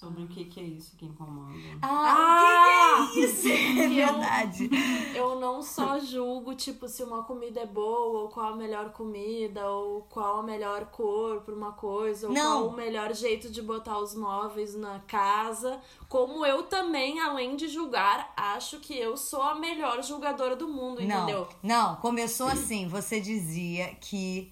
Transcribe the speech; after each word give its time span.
Sobre 0.00 0.22
o 0.22 0.28
que, 0.28 0.46
que 0.46 0.58
é 0.58 0.62
isso 0.62 0.96
que 0.96 1.04
incomoda. 1.04 1.52
Ah, 1.82 3.06
o 3.10 3.12
que, 3.12 3.12
que 3.12 3.20
é 3.20 3.24
isso? 3.26 3.48
É 3.50 3.84
Eu- 3.84 3.90
verdade. 3.90 4.70
Eu 5.14 5.38
não 5.38 5.60
só 5.62 5.98
julgo, 5.98 6.54
tipo, 6.54 6.88
se 6.88 7.02
uma 7.02 7.22
comida 7.22 7.60
é 7.60 7.66
boa, 7.66 8.22
ou 8.22 8.28
qual 8.30 8.54
a 8.54 8.56
melhor 8.56 8.92
comida, 8.92 9.68
ou 9.68 10.00
qual 10.08 10.38
a 10.38 10.42
melhor 10.42 10.86
cor 10.86 11.42
pra 11.42 11.54
uma 11.54 11.72
coisa, 11.72 12.28
ou 12.28 12.32
Não. 12.32 12.62
qual 12.62 12.68
o 12.70 12.76
melhor 12.76 13.12
jeito 13.14 13.50
de 13.50 13.60
botar 13.60 13.98
os 13.98 14.14
móveis 14.14 14.74
na 14.74 15.00
casa. 15.00 15.78
Como 16.08 16.46
eu 16.46 16.62
também, 16.62 17.20
além 17.20 17.54
de 17.54 17.68
julgar, 17.68 18.32
acho 18.34 18.80
que 18.80 18.96
eu 18.98 19.18
sou 19.18 19.42
a 19.42 19.54
melhor 19.54 20.02
julgadora 20.02 20.56
do 20.56 20.66
mundo, 20.66 21.02
entendeu? 21.02 21.46
Não, 21.62 21.90
não, 21.90 21.96
começou 21.96 22.46
assim. 22.46 22.88
Você 22.88 23.20
dizia 23.20 23.94
que. 24.00 24.50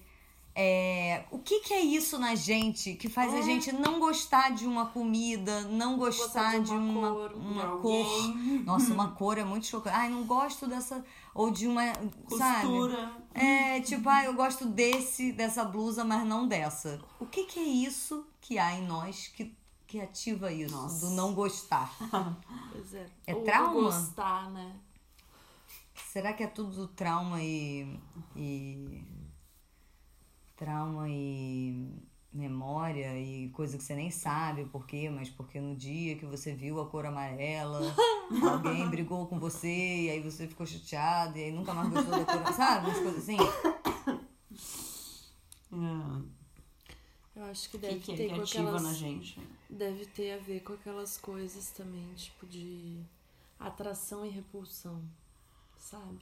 É, 0.61 1.25
o 1.31 1.39
que, 1.39 1.61
que 1.61 1.73
é 1.73 1.79
isso 1.79 2.19
na 2.19 2.35
gente 2.35 2.95
que 2.95 3.07
faz 3.07 3.33
a 3.33 3.37
É. 3.37 3.41
gente 3.41 3.71
não 3.71 3.97
gostar 3.97 4.49
de 4.49 4.67
uma 4.67 4.87
comida, 4.87 5.61
não 5.61 5.97
gostar 5.97 6.25
Gostar 6.25 6.59
de 6.59 6.65
de 6.65 6.71
uma 6.73 7.09
uma, 7.11 7.11
cor, 7.13 7.33
uma 7.33 7.77
cor? 7.77 8.35
Nossa, 8.65 8.93
uma 8.93 9.11
cor 9.15 9.37
é 9.37 9.43
muito 9.45 9.65
chocante. 9.67 9.95
Ai, 9.95 10.09
não 10.09 10.25
gosto 10.25 10.67
dessa. 10.67 11.03
Ou 11.33 11.49
de 11.49 11.65
uma. 11.65 11.83
Sabe? 12.37 12.67
Costura. 12.67 13.13
É, 13.33 13.79
tipo, 13.79 14.09
ah, 14.09 14.25
eu 14.25 14.33
gosto 14.33 14.65
desse, 14.65 15.31
dessa 15.31 15.63
blusa, 15.63 16.03
mas 16.03 16.25
não 16.27 16.45
dessa. 16.45 16.99
O 17.21 17.25
que, 17.25 17.45
que 17.45 17.59
é 17.59 17.63
isso 17.63 18.27
que 18.41 18.57
há 18.59 18.73
em 18.75 18.85
nós 18.85 19.27
que, 19.27 19.55
que 19.87 20.01
ativa 20.01 20.51
isso, 20.51 20.75
Nossa. 20.75 21.05
do 21.05 21.13
não 21.13 21.33
gostar? 21.33 21.95
Pois 22.73 22.93
é. 22.93 23.05
É 23.27 23.33
Ou 23.35 23.43
trauma? 23.43 23.81
gostar, 23.81 24.49
né? 24.51 24.75
Será 26.11 26.33
que 26.33 26.43
é 26.43 26.47
tudo 26.47 26.87
trauma 26.87 27.41
e. 27.41 27.97
e 28.35 29.03
trauma 30.59 31.07
e 31.09 31.87
memória 32.33 33.17
e 33.17 33.49
coisa 33.49 33.77
que 33.77 33.83
você 33.83 33.95
nem 33.95 34.11
sabe 34.11 34.65
por 34.65 34.85
quê, 34.85 35.09
mas 35.09 35.29
porque 35.29 35.59
no 35.59 35.73
dia 35.75 36.17
que 36.17 36.25
você 36.25 36.53
viu 36.53 36.79
a 36.81 36.85
cor 36.87 37.05
amarela, 37.05 37.79
alguém 38.51 38.87
brigou 38.89 39.25
com 39.25 39.39
você 39.39 39.67
e 40.03 40.09
aí 40.09 40.21
você 40.21 40.47
ficou 40.47 40.65
chateado 40.65 41.37
e 41.37 41.45
aí 41.45 41.51
nunca 41.51 41.73
mais 41.73 41.89
gostou 41.89 42.11
da 42.11 42.25
cor, 42.25 42.53
sabe? 42.53 42.87
Umas 42.87 42.99
coisas 42.99 43.23
assim. 43.23 43.37
É. 45.71 47.39
Eu 47.39 47.43
acho 47.45 47.69
que 47.69 47.77
deve 47.77 47.99
que, 47.99 48.11
que, 48.11 48.17
ter 48.17 48.27
que 48.29 48.35
com 48.35 48.41
aquelas. 48.41 48.83
na 48.83 48.93
gente? 48.93 49.39
Deve 49.69 50.05
ter 50.07 50.33
a 50.33 50.37
ver 50.37 50.59
com 50.61 50.73
aquelas 50.73 51.17
coisas 51.17 51.69
também, 51.71 52.13
tipo 52.15 52.45
de 52.45 53.01
atração 53.57 54.25
e 54.25 54.29
repulsão, 54.29 55.01
sabe? 55.77 56.19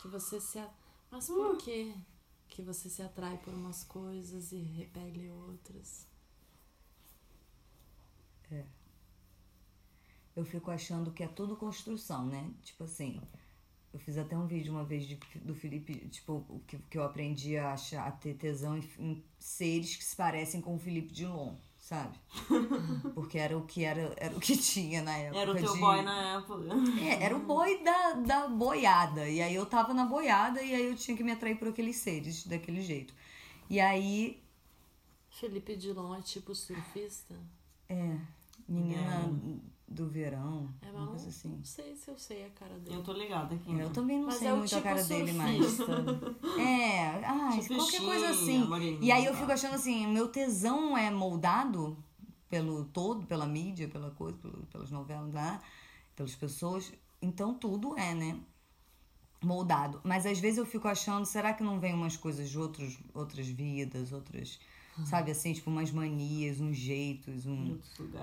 Que 0.00 0.08
você 0.08 0.40
se. 0.40 0.58
a- 0.58 0.70
Mas 1.10 1.26
por 1.26 1.58
quê? 1.58 1.92
Que 2.52 2.62
você 2.62 2.88
se 2.88 3.02
atrai 3.02 3.36
por 3.36 3.52
umas 3.52 3.82
coisas 3.82 4.52
e 4.52 4.58
repele 4.58 5.28
outras. 5.28 6.06
Eu 10.34 10.44
fico 10.44 10.70
achando 10.70 11.12
que 11.12 11.22
é 11.22 11.28
tudo 11.28 11.56
construção, 11.56 12.26
né? 12.26 12.50
Tipo 12.62 12.84
assim, 12.84 13.20
eu 13.92 14.00
fiz 14.00 14.18
até 14.18 14.36
um 14.36 14.46
vídeo 14.46 14.72
uma 14.72 14.84
vez 14.84 15.06
de- 15.06 15.16
do 15.44 15.54
Felipe, 15.54 15.94
tipo, 16.08 16.62
que, 16.66 16.78
que 16.78 16.98
eu 16.98 17.02
aprendi 17.04 17.56
a 17.58 17.72
achar, 17.74 18.06
a 18.06 18.12
ter 18.12 18.34
tesão 18.36 18.76
em, 18.78 18.82
em 18.98 19.24
seres 19.38 19.96
que 19.96 20.04
se 20.04 20.16
parecem 20.16 20.60
com 20.60 20.74
o 20.76 20.78
Felipe 20.78 21.12
Dilon, 21.12 21.56
sabe? 21.82 22.16
Porque 23.12 23.36
era 23.36 23.58
o 23.58 23.66
que 23.66 23.84
era, 23.84 24.14
era 24.16 24.34
o 24.36 24.40
que 24.40 24.56
tinha 24.56 25.02
na 25.02 25.16
época. 25.18 25.40
Era 25.40 25.50
o 25.50 25.54
teu 25.56 25.72
de- 25.74 25.80
boy 25.80 26.02
na 26.02 26.36
época. 26.38 26.64
É, 27.02 27.24
era 27.24 27.36
o 27.36 27.40
boi 27.40 27.82
da, 27.82 28.12
da 28.12 28.48
boiada. 28.48 29.28
E 29.28 29.42
aí 29.42 29.54
eu 29.54 29.66
tava 29.66 29.92
na 29.92 30.06
boiada 30.06 30.62
e 30.62 30.72
aí 30.74 30.84
eu 30.86 30.94
tinha 30.96 31.16
que 31.16 31.24
me 31.24 31.32
atrair 31.32 31.58
por 31.58 31.68
aqueles 31.68 31.96
seres 31.96 32.46
daquele 32.46 32.80
jeito. 32.80 33.12
E 33.68 33.80
aí, 33.80 34.40
Felipe 35.28 35.74
Dilon 35.76 36.14
é 36.14 36.22
tipo 36.22 36.54
surfista? 36.54 37.34
é, 37.88 38.16
menina 38.68 39.24
É. 39.24 39.81
do 39.92 40.08
verão, 40.08 40.68
É, 40.80 40.86
mas 40.86 40.94
uma 40.94 41.00
não, 41.00 41.08
coisa 41.08 41.28
assim. 41.28 41.48
não 41.48 41.64
sei 41.64 41.94
se 41.94 42.10
eu 42.10 42.18
sei 42.18 42.46
a 42.46 42.50
cara 42.50 42.78
dele. 42.78 42.96
Eu 42.96 43.02
tô 43.02 43.12
ligada 43.12 43.54
aqui. 43.54 43.78
Eu 43.78 43.90
também 43.90 44.18
não 44.18 44.26
Mas 44.26 44.36
sei 44.36 44.48
é 44.48 44.52
muito 44.52 44.64
a 44.74 44.78
tipo 44.78 44.82
cara 44.82 45.02
dele 45.04 45.32
mais. 45.32 45.64
surfista. 45.64 46.04
É, 46.60 47.24
ai, 47.24 47.60
Tipo 47.60 47.76
qualquer 47.76 48.00
coisa 48.00 48.32
Xinha, 48.34 48.58
assim. 48.60 48.68
moreninha, 48.68 48.98
E 49.02 49.12
aí 49.12 49.24
eu 49.24 49.32
tá. 49.32 49.38
fico 49.38 49.52
achando 49.52 49.74
assim, 49.74 50.06
meu 50.06 50.28
tesão 50.28 50.96
é 50.96 51.10
moldado 51.10 51.96
pelo 52.48 52.84
todo, 52.86 53.26
pela 53.26 53.46
mídia, 53.46 53.88
pela 53.88 54.10
coisa, 54.10 54.36
pelas 54.70 54.90
novelas 54.90 55.32
lá, 55.32 55.60
pelas 56.16 56.34
pessoas. 56.34 56.92
Então 57.20 57.54
tudo 57.54 57.96
é, 57.98 58.14
né? 58.14 58.38
Moldado. 59.42 60.00
Mas 60.04 60.24
às 60.24 60.38
vezes 60.38 60.58
eu 60.58 60.66
fico 60.66 60.86
achando, 60.86 61.24
será 61.26 61.52
que 61.52 61.64
não 61.64 61.80
vem 61.80 61.92
umas 61.94 62.16
coisas 62.16 62.48
de 62.48 62.56
outros, 62.58 62.96
outras 63.12 63.46
vidas, 63.48 64.12
outras, 64.12 64.60
sabe 65.06 65.30
assim, 65.30 65.52
tipo 65.52 65.70
umas 65.70 65.90
manias, 65.90 66.60
uns 66.60 66.76
jeitos, 66.76 67.46
um, 67.46 67.78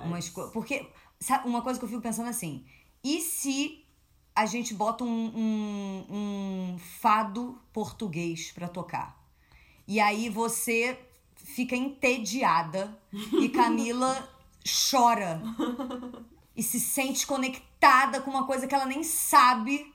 umas 0.05 0.29
co- 0.29 0.49
Porque, 0.49 0.85
sabe, 1.19 1.47
uma 1.47 1.61
coisa 1.61 1.79
que 1.79 1.85
eu 1.85 1.89
fico 1.89 2.01
pensando 2.01 2.29
assim, 2.29 2.65
e 3.03 3.21
se 3.21 3.83
a 4.35 4.45
gente 4.45 4.73
bota 4.73 5.03
um, 5.03 5.27
um, 5.35 6.05
um 6.75 6.77
fado 6.79 7.59
português 7.73 8.51
pra 8.51 8.67
tocar? 8.67 9.17
E 9.87 9.99
aí 9.99 10.29
você 10.29 10.97
fica 11.35 11.75
entediada 11.75 12.97
e 13.41 13.49
Camila 13.49 14.29
chora 14.89 15.41
e 16.55 16.61
se 16.61 16.79
sente 16.79 17.25
conectada 17.25 18.21
com 18.21 18.29
uma 18.29 18.45
coisa 18.45 18.67
que 18.67 18.75
ela 18.75 18.85
nem 18.85 19.03
sabe. 19.03 19.91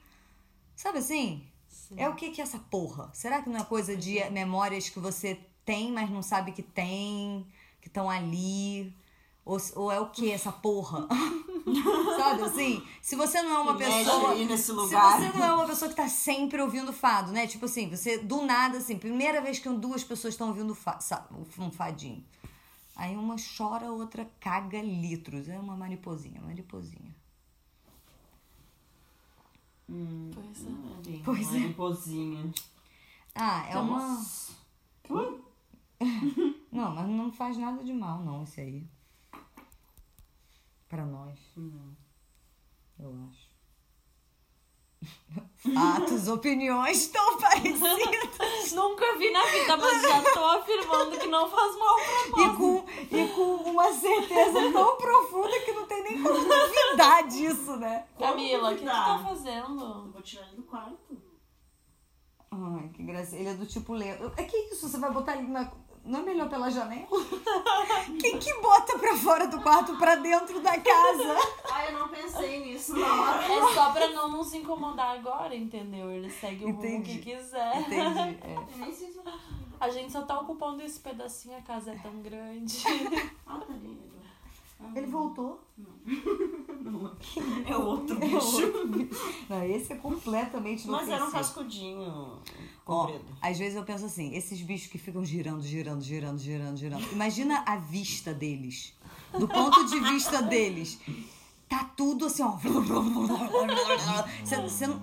Sabe 0.74 0.98
assim? 0.98 1.46
Sim. 1.68 1.94
É 1.98 2.08
o 2.08 2.14
que 2.16 2.30
que 2.30 2.40
é 2.40 2.44
essa 2.44 2.58
porra? 2.58 3.10
Será 3.14 3.40
que 3.42 3.48
não 3.48 3.60
é 3.60 3.64
coisa 3.64 3.96
de 3.96 4.18
memórias 4.30 4.88
que 4.88 4.98
você 4.98 5.38
tem, 5.64 5.90
mas 5.92 6.10
não 6.10 6.22
sabe 6.22 6.52
que 6.52 6.62
tem, 6.62 7.46
que 7.80 7.88
estão 7.88 8.08
ali? 8.10 8.94
Ou, 9.44 9.58
ou 9.76 9.92
é 9.92 10.00
o 10.00 10.08
que 10.10 10.30
essa 10.30 10.50
porra? 10.50 11.06
sabe 12.18 12.42
assim? 12.42 12.82
Se 13.02 13.14
você 13.14 13.42
não 13.42 13.52
é 13.56 13.58
uma 13.58 13.76
Que 13.76 13.84
pessoa. 13.84 14.30
aí 14.32 14.46
nesse 14.46 14.64
Se 14.64 14.72
lugar. 14.72 15.20
você 15.20 15.38
não 15.38 15.44
é 15.44 15.52
uma 15.54 15.66
pessoa 15.66 15.88
que 15.90 15.96
tá 15.96 16.08
sempre 16.08 16.62
ouvindo 16.62 16.92
fado, 16.92 17.30
né? 17.30 17.46
Tipo 17.46 17.66
assim, 17.66 17.90
você 17.90 18.16
do 18.18 18.42
nada, 18.42 18.78
assim, 18.78 18.96
primeira 18.96 19.42
vez 19.42 19.58
que 19.58 19.68
duas 19.68 20.02
pessoas 20.02 20.32
estão 20.34 20.48
ouvindo 20.48 20.74
fa 20.74 20.98
um 21.58 21.70
fadinho. 21.70 22.24
Aí 22.96 23.14
uma 23.16 23.36
chora, 23.56 23.88
a 23.88 23.92
outra 23.92 24.26
caga 24.40 24.80
litros. 24.80 25.48
É 25.48 25.58
uma 25.58 25.76
mariposinha, 25.76 26.40
mariposinha. 26.40 27.14
Hum, 29.88 30.30
Pois 30.34 30.64
é. 30.64 31.10
bem 31.10 31.22
Pois 31.24 31.46
uma 31.48 31.56
é. 31.56 31.60
mariposinha. 31.60 32.52
Ah, 33.34 33.66
é 33.68 33.76
uma. 33.78 33.98
Nossa. 33.98 34.52
Não, 36.72 36.92
mas 36.92 37.08
não 37.08 37.30
faz 37.30 37.56
nada 37.56 37.84
de 37.84 37.92
mal, 37.92 38.18
não, 38.18 38.42
esse 38.42 38.60
aí. 38.60 38.84
Pra 40.88 41.04
nós, 41.06 41.38
Não. 41.56 41.96
eu 42.98 43.14
acho. 43.28 43.54
Fatos, 45.74 46.28
opiniões 46.28 47.06
tão 47.08 47.36
parecidas. 47.38 48.72
Nunca 48.72 49.16
vi 49.18 49.30
na 49.30 49.44
vida, 49.46 49.76
mas 49.76 50.02
já 50.02 50.32
tô 50.32 50.44
afirmando 50.46 51.18
que 51.18 51.26
não 51.26 51.48
faz 51.48 51.78
mal 51.78 51.94
pra 52.30 52.42
E 52.42 52.56
com, 52.56 52.84
e 53.16 53.28
com 53.28 53.70
uma 53.70 53.92
certeza 53.92 54.72
tão 54.72 54.96
profunda 54.96 55.60
que 55.60 55.72
não 55.72 55.86
tem 55.86 56.02
nem 56.02 56.22
como 56.22 56.38
duvidar 56.38 57.28
disso, 57.28 57.76
né? 57.76 58.06
Camila, 58.18 58.72
o 58.72 58.74
que 58.76 58.82
tu 58.82 58.86
tá 58.86 59.18
fazendo? 59.18 60.10
Vou 60.10 60.22
tirar 60.22 60.46
ele 60.48 60.56
do 60.56 60.62
quarto. 60.64 61.16
Ai, 62.50 62.88
que 62.88 63.02
graça. 63.02 63.36
Ele 63.36 63.48
é 63.48 63.54
do 63.54 63.66
tipo 63.66 63.92
lento. 63.94 64.32
É 64.36 64.44
que 64.44 64.56
isso? 64.56 64.88
Você 64.88 64.98
vai 64.98 65.12
botar 65.12 65.36
ele 65.36 65.48
na. 65.48 65.70
Não 66.04 66.20
é 66.20 66.22
melhor 66.22 66.50
pela 66.50 66.70
janela? 66.70 67.06
Quem 68.20 68.38
que 68.38 68.52
bota 68.60 68.98
pra 68.98 69.16
fora 69.16 69.46
do 69.46 69.60
quarto 69.62 69.96
pra 69.96 70.16
dentro 70.16 70.60
da 70.60 70.78
casa? 70.78 71.36
Ai, 71.70 71.88
eu 71.94 71.98
não 71.98 72.08
pensei 72.08 72.60
nisso 72.60 72.94
na 72.94 73.06
hora. 73.22 73.42
É 73.42 73.74
só 73.74 73.90
pra 73.90 74.08
não 74.08 74.28
nos 74.30 74.52
incomodar 74.52 75.16
agora, 75.16 75.54
entendeu? 75.54 76.10
Ele 76.10 76.30
segue 76.30 76.64
o 76.64 76.68
rumo 76.68 76.84
Entendi. 76.84 77.18
que 77.18 77.36
quiser. 77.36 77.80
Entendi. 77.80 78.38
É. 78.42 78.54
Eu 78.74 78.78
nem 78.78 78.92
sei 78.94 79.10
se 79.10 79.16
eu 79.16 79.22
consegui. 79.22 79.64
A 79.80 79.90
gente 79.90 80.12
só 80.12 80.22
tá 80.22 80.38
ocupando 80.40 80.82
esse 80.82 81.00
pedacinho, 81.00 81.56
a 81.56 81.62
casa 81.62 81.92
é 81.92 81.96
tão 81.96 82.12
grande. 82.22 82.82
Ah, 83.46 83.58
tá 83.58 83.74
Ah, 84.84 84.92
Ele 84.98 85.06
voltou. 85.06 85.60
não. 85.76 85.94
É 87.66 87.76
outro 87.76 88.16
É 88.22 88.26
bicho. 88.26 88.36
outro 88.66 88.88
bicho. 88.88 89.44
Não, 89.48 89.64
esse 89.64 89.92
é 89.92 89.96
completamente 89.96 90.86
Mas 90.86 91.08
era 91.08 91.24
um 91.24 91.30
cascudinho 91.30 92.38
Ó, 92.86 93.10
às 93.40 93.58
vezes 93.58 93.76
eu 93.76 93.82
penso 93.84 94.04
assim, 94.04 94.34
esses 94.34 94.60
bichos 94.60 94.88
que 94.90 94.98
ficam 94.98 95.24
girando, 95.24 95.62
girando, 95.62 96.02
girando, 96.02 96.38
girando, 96.38 96.76
girando. 96.76 97.12
Imagina 97.12 97.64
a 97.66 97.76
vista 97.76 98.34
deles. 98.34 98.92
Do 99.38 99.48
ponto 99.48 99.86
de 99.86 99.98
vista 100.00 100.42
deles. 100.42 101.00
Tá 101.66 101.90
tudo 101.96 102.26
assim, 102.26 102.42
ó. 102.42 102.50
Você, 104.44 104.60
você 104.60 104.86
não. 104.86 105.00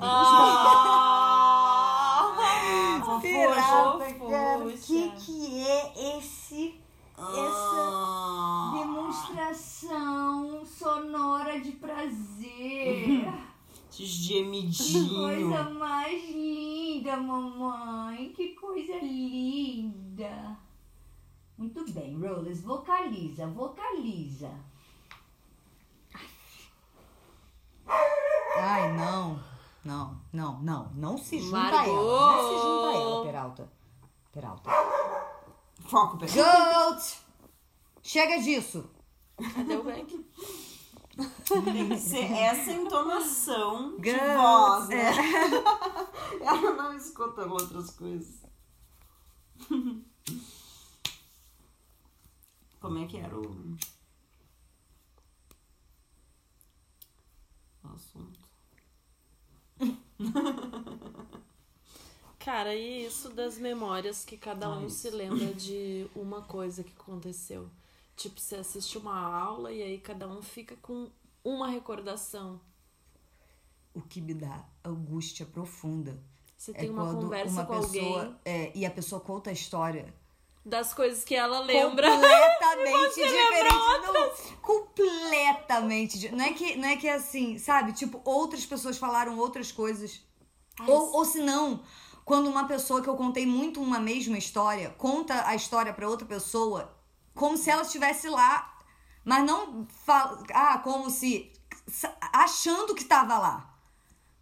Ah! 0.00 1.20
Pirata, 3.20 4.14
cara. 4.14 4.64
O 4.66 4.72
que, 4.72 5.10
que 5.10 5.60
é 5.66 6.16
esse. 6.18 6.79
Essa 7.22 7.90
Ah. 7.92 8.72
demonstração 8.78 10.64
sonora 10.64 11.60
de 11.60 11.72
prazer? 11.72 13.30
Esses 13.90 14.08
gemidinhos. 14.08 15.10
Coisa 15.12 15.70
mais 15.70 16.30
linda, 16.30 17.16
mamãe. 17.18 18.32
Que 18.32 18.54
coisa 18.54 18.96
linda. 19.02 20.56
Muito 21.58 21.84
bem, 21.92 22.18
Rollers, 22.18 22.62
vocaliza, 22.62 23.46
vocaliza. 23.48 24.50
Ai, 28.56 28.92
não. 28.96 29.38
Não, 29.84 30.20
não, 30.32 30.60
não. 30.62 30.90
Não 30.94 31.18
se 31.18 31.38
junta 31.38 31.56
a 31.58 31.70
Margot! 31.70 31.90
ela. 31.90 32.32
Não 32.32 32.48
se 32.48 32.54
junta 32.54 32.88
a 32.88 32.94
ela, 32.94 33.24
Peralta. 33.24 33.68
Peralta. 34.32 34.70
Foco, 35.90 36.18
pessoal. 36.18 36.92
Goat! 36.92 37.20
Chega 38.00 38.40
disso. 38.40 38.88
Cadê 39.54 39.74
o 39.74 39.82
Beck? 39.82 40.24
Tem 41.64 41.88
que 41.88 41.98
ser 41.98 42.30
essa 42.30 42.70
entonação 42.70 43.98
de 43.98 44.10
Girls, 44.12 44.36
voz, 44.36 44.88
né? 44.88 45.10
é. 45.10 46.46
Ela 46.46 46.74
não 46.74 46.96
escuta 46.96 47.44
outras 47.44 47.90
coisas. 47.90 48.40
Como 52.80 52.98
é 52.98 53.06
que 53.08 53.16
era 53.16 53.36
o... 53.36 53.76
o 57.82 57.88
assunto? 57.88 58.48
Cara, 62.40 62.74
e 62.74 63.06
isso 63.06 63.28
das 63.30 63.58
memórias 63.58 64.24
que 64.24 64.36
cada 64.36 64.68
um 64.70 64.86
isso. 64.86 64.96
se 64.96 65.10
lembra 65.10 65.52
de 65.54 66.06
uma 66.16 66.42
coisa 66.42 66.82
que 66.82 66.92
aconteceu. 66.98 67.68
Tipo, 68.16 68.40
você 68.40 68.56
assiste 68.56 68.98
uma 68.98 69.18
aula 69.18 69.72
e 69.72 69.82
aí 69.82 69.98
cada 69.98 70.26
um 70.26 70.42
fica 70.42 70.74
com 70.82 71.08
uma 71.44 71.68
recordação. 71.68 72.60
O 73.94 74.00
que 74.00 74.20
me 74.20 74.34
dá 74.34 74.64
angústia 74.84 75.46
profunda. 75.46 76.18
Você 76.56 76.70
é 76.72 76.74
tem 76.74 76.90
uma 76.90 77.04
quando 77.04 77.22
conversa 77.22 77.52
uma 77.52 77.66
com 77.66 77.80
pessoa, 77.80 78.20
alguém 78.22 78.36
é, 78.44 78.72
e 78.74 78.84
a 78.84 78.90
pessoa 78.90 79.20
conta 79.20 79.50
a 79.50 79.52
história 79.52 80.12
das 80.64 80.92
coisas 80.92 81.24
que 81.24 81.34
ela 81.34 81.60
lembra. 81.60 82.08
completamente 82.12 83.14
diferente. 83.14 83.74
Não, 84.12 84.60
completamente. 84.60 86.28
Não 86.30 86.44
é 86.44 86.52
que 86.52 86.76
não 86.76 86.88
é 86.88 86.96
que 86.96 87.08
é 87.08 87.14
assim, 87.14 87.58
sabe? 87.58 87.92
Tipo, 87.92 88.20
outras 88.24 88.64
pessoas 88.64 88.98
falaram 88.98 89.38
outras 89.38 89.72
coisas. 89.72 90.22
Ai, 90.78 90.86
Ou, 90.88 91.16
ou 91.16 91.24
se 91.24 91.40
não, 91.40 91.82
quando 92.30 92.46
uma 92.48 92.62
pessoa 92.64 93.02
que 93.02 93.08
eu 93.08 93.16
contei 93.16 93.44
muito 93.44 93.82
uma 93.82 93.98
mesma 93.98 94.38
história 94.38 94.90
conta 94.96 95.48
a 95.48 95.54
história 95.56 95.92
pra 95.92 96.08
outra 96.08 96.24
pessoa 96.24 96.96
como 97.34 97.56
se 97.56 97.68
ela 97.68 97.82
estivesse 97.82 98.28
lá, 98.28 98.72
mas 99.24 99.44
não 99.44 99.84
fala, 100.06 100.40
ah, 100.54 100.78
como 100.78 101.10
se 101.10 101.50
achando 102.32 102.94
que 102.94 103.04
tava 103.04 103.36
lá. 103.36 103.74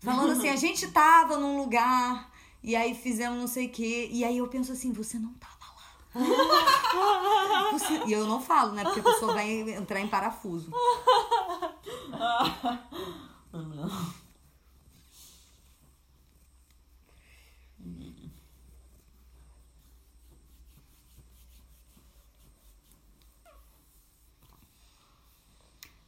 Falando 0.00 0.32
assim, 0.32 0.50
a 0.50 0.56
gente 0.64 0.87
tava 0.90 1.38
num 1.38 1.56
lugar 1.56 2.31
e 2.62 2.76
aí 2.76 2.94
fizemos 2.94 3.38
não 3.38 3.46
sei 3.46 3.69
o 3.69 3.70
quê, 3.70 4.06
e 4.12 4.23
aí 4.23 4.37
eu 4.37 4.49
penso 4.49 4.70
assim, 4.70 4.93
você 4.93 5.19
não 5.19 5.32
tava 5.34 5.55
lá. 5.75 5.88
Você- 7.73 8.02
E 8.06 8.12
eu 8.12 8.26
não 8.26 8.38
falo, 8.43 8.73
né? 8.73 8.84
Porque 8.84 9.00
a 9.00 9.02
pessoa 9.02 9.32
vai 9.32 9.49
entrar 9.70 10.00
em 10.00 10.08
parafuso. 10.08 10.70
Ah, 13.50 13.56
não. 13.58 14.27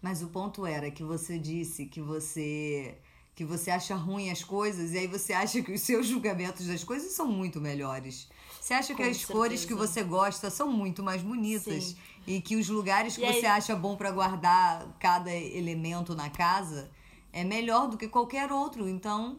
Mas 0.03 0.23
o 0.23 0.29
ponto 0.29 0.65
era 0.67 0.91
que 0.91 1.03
você 1.03 1.39
disse 1.39 1.87
que 1.87 2.01
você 2.01 2.99
que 3.35 3.45
você 3.45 3.71
acha 3.71 3.95
ruim 3.95 4.29
as 4.31 4.45
coisas 4.45 4.93
e 4.93 4.99
aí 4.99 5.07
você 5.07 5.33
acha 5.33 5.63
que 5.63 5.73
os 5.73 5.81
seus 5.81 6.07
julgamentos 6.07 6.67
das 6.67 6.85
coisas 6.85 7.13
são 7.13 7.27
muito 7.27 7.59
melhores. 7.61 8.29
Você 8.61 8.75
acha 8.75 8.95
que 8.95 9.03
Com 9.03 9.09
as 9.09 9.25
cores 9.25 9.63
que 9.63 9.69
certeza. 9.69 9.89
você 9.93 10.03
gosta 10.03 10.51
são 10.51 10.71
muito 10.71 11.03
mais 11.03 11.23
bonitas 11.23 11.85
Sim. 11.85 11.97
e 12.27 12.41
que 12.43 12.57
os 12.57 12.69
lugares 12.69 13.17
que 13.17 13.23
E 13.23 13.25
aí- 13.25 13.41
você 13.41 13.47
acha 13.47 13.75
bom 13.75 13.97
pra 13.97 14.11
guardar 14.11 14.87
cada 14.99 15.33
elemento 15.35 16.15
na 16.15 16.29
casa 16.29 16.91
é 17.33 17.43
melhor 17.43 17.89
do 17.89 17.97
que 17.97 18.09
qualquer 18.09 18.53
outro. 18.53 18.87
Então, 18.87 19.39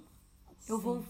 eu 0.68 0.80
vou 0.80 1.04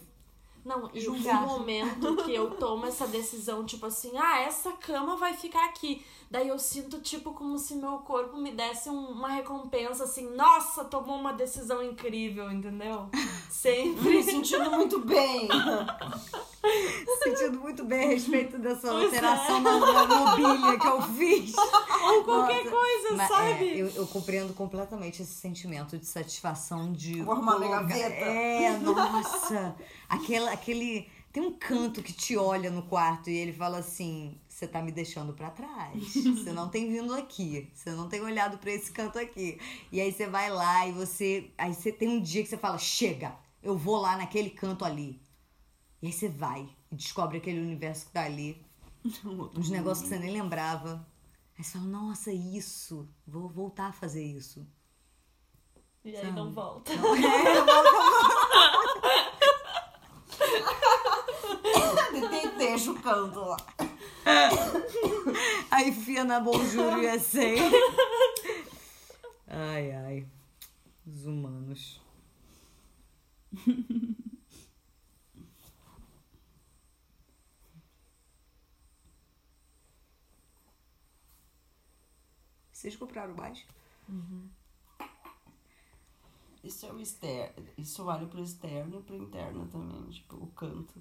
Não, 0.63 0.90
e 0.94 1.08
o 1.08 1.13
momento 1.48 2.18
que 2.24 2.34
eu 2.36 2.52
tomo 2.52 2.86
essa 2.86 3.08
decisão, 3.08 3.66
tipo 3.66 3.86
assim, 3.88 4.12
ah, 4.18 4.42
essa 4.42 4.72
cama 4.74 5.16
vai 5.16 5.34
ficar 5.34 5.66
aqui. 5.66 6.06
Daí 6.30 6.48
eu 6.48 6.60
sinto, 6.60 7.00
tipo, 7.02 7.34
como 7.34 7.58
se 7.58 7.75
meu 7.75 7.98
corpo 8.00 8.38
me 8.38 8.52
desse 8.52 8.90
um- 8.90 9.08
uma 9.10 9.30
recompensa, 9.30 10.04
assim, 10.04 10.30
nossa, 10.36 10.86
tomou 10.86 11.18
uma 11.18 11.34
decisão 11.34 11.84
incrível, 11.84 12.50
entendeu? 12.52 13.08
Sempre. 13.50 14.18
Me 14.18 14.24
sentindo 14.24 14.69
muito 14.72 15.00
bem. 15.00 15.48
sentindo 17.24 17.60
muito 17.60 17.84
bem 17.86 18.04
a 18.06 18.08
respeito 18.10 18.58
dessa 18.60 18.90
Pois 18.90 19.06
alteração 19.06 19.58
é. 19.58 19.62
na, 19.62 20.06
mobília 20.08 20.80
que 20.80 20.88
eu 20.88 21.02
fiz. 21.02 21.54
Ou 21.58 22.24
qualquer 22.24 22.66
Nossa, 22.66 22.69
coisa, 22.78 23.16
Mas, 23.16 23.28
sabe? 23.28 23.69
é, 23.69 23.81
eu, 23.81 23.88
eu 23.90 24.08
compreendo 24.08 24.54
completamente 24.54 25.22
esse 25.22 25.34
sentimento 25.34 25.98
de 25.98 26.06
satisfação 26.06 26.92
de. 26.94 27.22
Vou 27.22 27.34
arrumar 27.34 27.58
minha 27.60 27.78
colocar- 27.78 27.88
gaveta. 27.88 28.25
É, 28.25 28.78
nossa. 28.78 29.75
Aquela, 30.08 30.52
aquele. 30.52 31.10
Tem 31.31 31.42
um 31.42 31.54
canto 31.54 32.04
que 32.04 32.12
te 32.12 32.36
olha 32.36 32.69
no 32.69 32.81
quarto 32.84 33.30
e 33.30 33.38
ele 33.38 33.54
fala 33.54 33.78
assim: 33.78 34.38
você 34.50 34.68
tá 34.68 34.81
me 34.81 34.92
deixando 34.92 35.31
pra 35.34 35.50
trás. 35.50 36.13
Você 36.13 36.52
não 36.52 36.68
tem 36.68 36.92
vindo 36.92 37.13
aqui. 37.16 37.69
Você 37.74 37.92
não 37.92 38.10
tem 38.10 38.19
olhado 38.22 38.58
pra 38.58 38.72
esse 38.72 38.92
canto 38.92 39.18
aqui. 39.18 39.58
E 39.92 40.02
aí 40.02 40.12
você 40.12 40.28
vai 40.28 40.50
lá 40.52 40.86
e 40.88 40.92
você. 40.92 41.50
Aí 41.58 41.74
você 41.74 41.92
tem 41.92 42.10
um 42.10 42.19
dia 42.22 42.44
que 42.44 42.50
você 42.50 42.58
fala: 42.58 42.78
chega, 42.78 43.34
eu 43.63 43.78
vou 43.78 43.96
lá 43.98 44.18
naquele 44.18 44.50
canto 44.50 44.84
ali. 44.84 45.22
E 46.01 46.07
aí 46.07 46.13
você 46.13 46.27
vai 46.27 46.68
e 46.92 46.95
descobre 46.95 47.38
aquele 47.38 47.59
universo 47.59 48.06
que 48.07 48.12
tá 48.12 48.24
ali. 48.25 48.63
Uns 49.56 49.69
negócios 49.69 50.03
que 50.07 50.13
você 50.15 50.19
nem 50.19 50.31
lembrava. 50.31 51.06
Aí 51.57 51.63
você 51.63 51.71
fala, 51.74 51.86
nossa, 51.86 52.31
isso. 52.31 53.07
Vou 53.27 53.48
voltar 53.50 53.88
a 53.88 53.94
fazer 53.94 54.24
isso. 54.24 54.65
E 56.03 56.15
aí 56.15 56.31
não 56.31 56.51
volta. 56.51 56.92
De- 62.12 62.57
Deixa 62.57 62.92
o 62.92 63.00
canto 63.01 63.39
lá. 63.39 63.57
Aí 65.69 65.89
enfia 65.89 66.24
na 66.24 66.39
Bonjour 66.39 66.94
USA. 66.98 67.42
Ai, 69.48 69.92
ai. 69.92 70.27
Os 71.06 71.25
humanos. 71.25 72.00
Vocês 82.81 82.95
compraram 82.95 83.36
mais? 83.36 83.63
Isso 86.63 86.84
é 86.88 86.91
o 86.91 87.00
externo. 87.00 87.67
Isso 87.77 88.03
vale 88.03 88.25
pro 88.25 88.41
externo 88.41 88.98
e 88.98 89.03
pro 89.03 89.15
interno 89.15 89.67
também. 89.67 90.03
Tipo, 90.10 90.38
o 90.38 90.48
canto. 90.48 91.00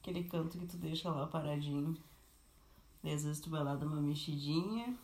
Aquele 0.00 0.22
canto 0.22 0.56
que 0.56 0.66
tu 0.66 0.76
deixa 0.76 1.10
lá 1.10 1.26
paradinho. 1.26 1.96
Daí, 3.02 3.12
às 3.14 3.24
vezes 3.24 3.40
tu 3.40 3.50
vai 3.50 3.64
lá 3.64 3.74
dar 3.74 3.86
uma 3.86 4.00
mexidinha. 4.00 4.96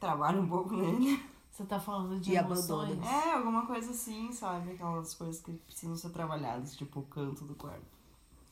Trabalha 0.00 0.40
um 0.40 0.48
pouco 0.48 0.74
nele. 0.74 1.22
Você 1.52 1.64
tá 1.64 1.78
falando 1.78 2.18
de 2.18 2.32
E 2.32 2.36
emoções? 2.36 2.90
abandona. 2.98 3.08
É, 3.08 3.34
alguma 3.34 3.66
coisa 3.66 3.92
assim, 3.92 4.32
sabe? 4.32 4.72
Aquelas 4.72 5.14
coisas 5.14 5.40
que 5.40 5.52
precisam 5.52 5.94
ser 5.96 6.10
trabalhadas, 6.10 6.74
tipo 6.76 6.98
o 6.98 7.06
canto 7.06 7.44
do 7.44 7.54
quarto. 7.54 7.86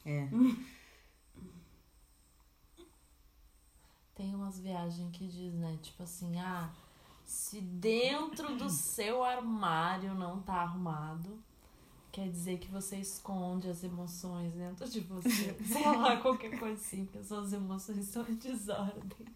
É. 0.07 0.29
Tem 4.21 4.35
umas 4.35 4.59
viagens 4.59 5.11
que 5.17 5.27
diz, 5.27 5.55
né? 5.55 5.79
Tipo 5.81 6.03
assim, 6.03 6.39
ah, 6.39 6.69
se 7.25 7.59
dentro 7.59 8.55
do 8.55 8.69
seu 8.69 9.25
armário 9.25 10.12
não 10.15 10.43
tá 10.43 10.57
arrumado, 10.57 11.43
quer 12.12 12.29
dizer 12.29 12.59
que 12.59 12.69
você 12.71 12.97
esconde 12.97 13.71
as 13.71 13.83
emoções 13.83 14.53
dentro 14.53 14.87
de 14.91 15.00
você. 15.00 15.57
Sei 15.65 15.87
lá, 15.87 16.19
qualquer 16.19 16.59
coisa 16.59 16.75
assim, 16.75 17.07
que 17.07 17.17
as 17.17 17.29
suas 17.29 17.55
emoções 17.55 17.97
estão 17.97 18.29
em 18.29 18.35
desordem. 18.35 19.27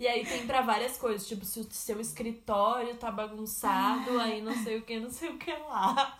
E 0.00 0.08
aí 0.08 0.26
tem 0.26 0.44
pra 0.44 0.62
várias 0.62 0.98
coisas, 0.98 1.24
tipo, 1.28 1.44
se 1.44 1.60
o 1.60 1.70
seu 1.70 2.00
escritório 2.00 2.96
tá 2.96 3.12
bagunçado, 3.12 4.18
aí 4.18 4.42
não 4.42 4.56
sei 4.64 4.78
o 4.78 4.82
que, 4.82 4.98
não 4.98 5.10
sei 5.10 5.30
o 5.30 5.38
que 5.38 5.52
lá. 5.52 6.18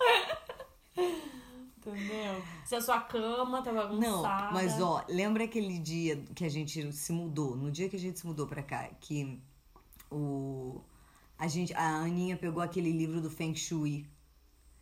Entendeu? 1.90 2.42
Se 2.64 2.74
a 2.74 2.80
sua 2.80 3.00
cama 3.00 3.62
tá 3.62 3.72
Não, 3.72 3.88
bagunçada. 3.88 4.52
mas 4.52 4.80
ó, 4.80 5.04
lembra 5.08 5.44
aquele 5.44 5.78
dia 5.78 6.16
que 6.34 6.44
a 6.44 6.48
gente 6.48 6.92
se 6.92 7.12
mudou? 7.12 7.56
No 7.56 7.70
dia 7.70 7.88
que 7.88 7.96
a 7.96 7.98
gente 7.98 8.18
se 8.18 8.26
mudou 8.26 8.46
pra 8.46 8.62
cá, 8.62 8.88
que 9.00 9.40
o 10.10 10.80
a 11.38 11.46
gente 11.46 11.72
a 11.74 12.00
Aninha 12.00 12.36
pegou 12.36 12.62
aquele 12.62 12.90
livro 12.90 13.20
do 13.20 13.30
Feng 13.30 13.54
Shui. 13.54 14.06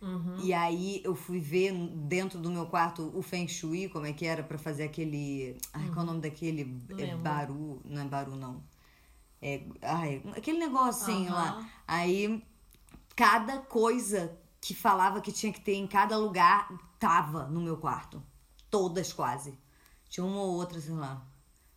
Uhum. 0.01 0.39
E 0.43 0.53
aí 0.53 1.01
eu 1.05 1.15
fui 1.15 1.41
ver 1.41 1.73
dentro 1.73 2.39
do 2.39 2.51
meu 2.51 2.67
quarto 2.67 3.11
o 3.15 3.23
Feng 3.23 3.47
Shui, 3.49 3.89
como 3.89 4.07
é 4.07 4.13
que 4.13 4.27
era 4.27 4.43
pra 4.43 4.59
fazer 4.59 4.85
aquele, 4.85 5.57
ai, 5.73 5.89
qual 5.89 6.01
é 6.01 6.03
o 6.03 6.07
nome 6.07 6.21
daquele 6.21 6.83
é 6.99 7.15
baru, 7.17 7.81
não 7.85 8.03
é 8.03 8.05
baru 8.05 8.37
não. 8.37 8.63
É, 9.41 9.63
ai, 9.83 10.23
aquele 10.37 10.59
negocinho 10.59 11.33
lá. 11.33 11.51
Aham. 11.51 11.69
Aí 11.87 12.43
cada 13.15 13.59
coisa 13.59 14.39
que 14.67 14.75
falava 14.75 15.21
que 15.21 15.31
tinha 15.31 15.53
que 15.53 15.61
ter 15.61 15.75
em 15.75 15.87
cada 15.87 16.19
lugar 16.19 16.69
tava 16.99 17.45
no 17.47 17.61
meu 17.61 17.77
quarto. 17.77 18.21
Todas 18.69 19.13
quase. 19.13 19.57
Tinha 20.09 20.27
uma 20.27 20.41
ou 20.41 20.55
outra, 20.55 20.81
sei 20.81 20.95
lá. 20.95 21.25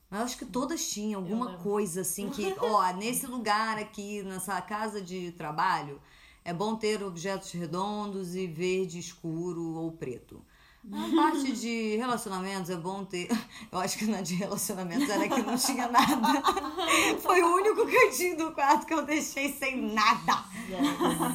Mas 0.10 0.20
eu 0.20 0.26
acho 0.26 0.38
que 0.40 0.46
todas 0.46 0.90
tinham 0.90 1.22
alguma 1.22 1.58
coisa 1.58 2.02
assim 2.02 2.32
que, 2.32 2.56
ó, 2.58 2.92
nesse 2.94 3.28
lugar 3.28 3.78
aqui, 3.78 4.24
nessa 4.24 4.60
casa 4.60 5.00
de 5.00 5.32
trabalho, 5.34 6.02
é 6.44 6.52
bom 6.52 6.76
ter 6.76 7.04
objetos 7.04 7.52
redondos 7.52 8.34
e 8.34 8.48
verde 8.48 8.98
escuro 8.98 9.76
ou 9.76 9.92
preto. 9.92 10.44
Na 10.84 11.10
parte 11.14 11.52
de 11.52 11.98
relacionamentos 11.98 12.70
é 12.70 12.78
bom 12.78 13.04
ter. 13.04 13.28
Eu 13.72 13.80
acho 13.80 13.98
que 13.98 14.06
na 14.06 14.22
de 14.22 14.36
relacionamentos 14.36 15.10
era 15.10 15.28
que 15.28 15.42
não 15.42 15.58
tinha 15.58 15.88
nada. 15.90 16.42
Foi 17.20 17.42
o 17.42 17.56
único 17.56 17.86
cantinho 17.86 18.38
do 18.38 18.52
quarto 18.54 18.86
que 18.86 18.94
eu 18.94 19.06
deixei 19.06 19.52
sem 19.54 19.94
nada. 19.94 20.44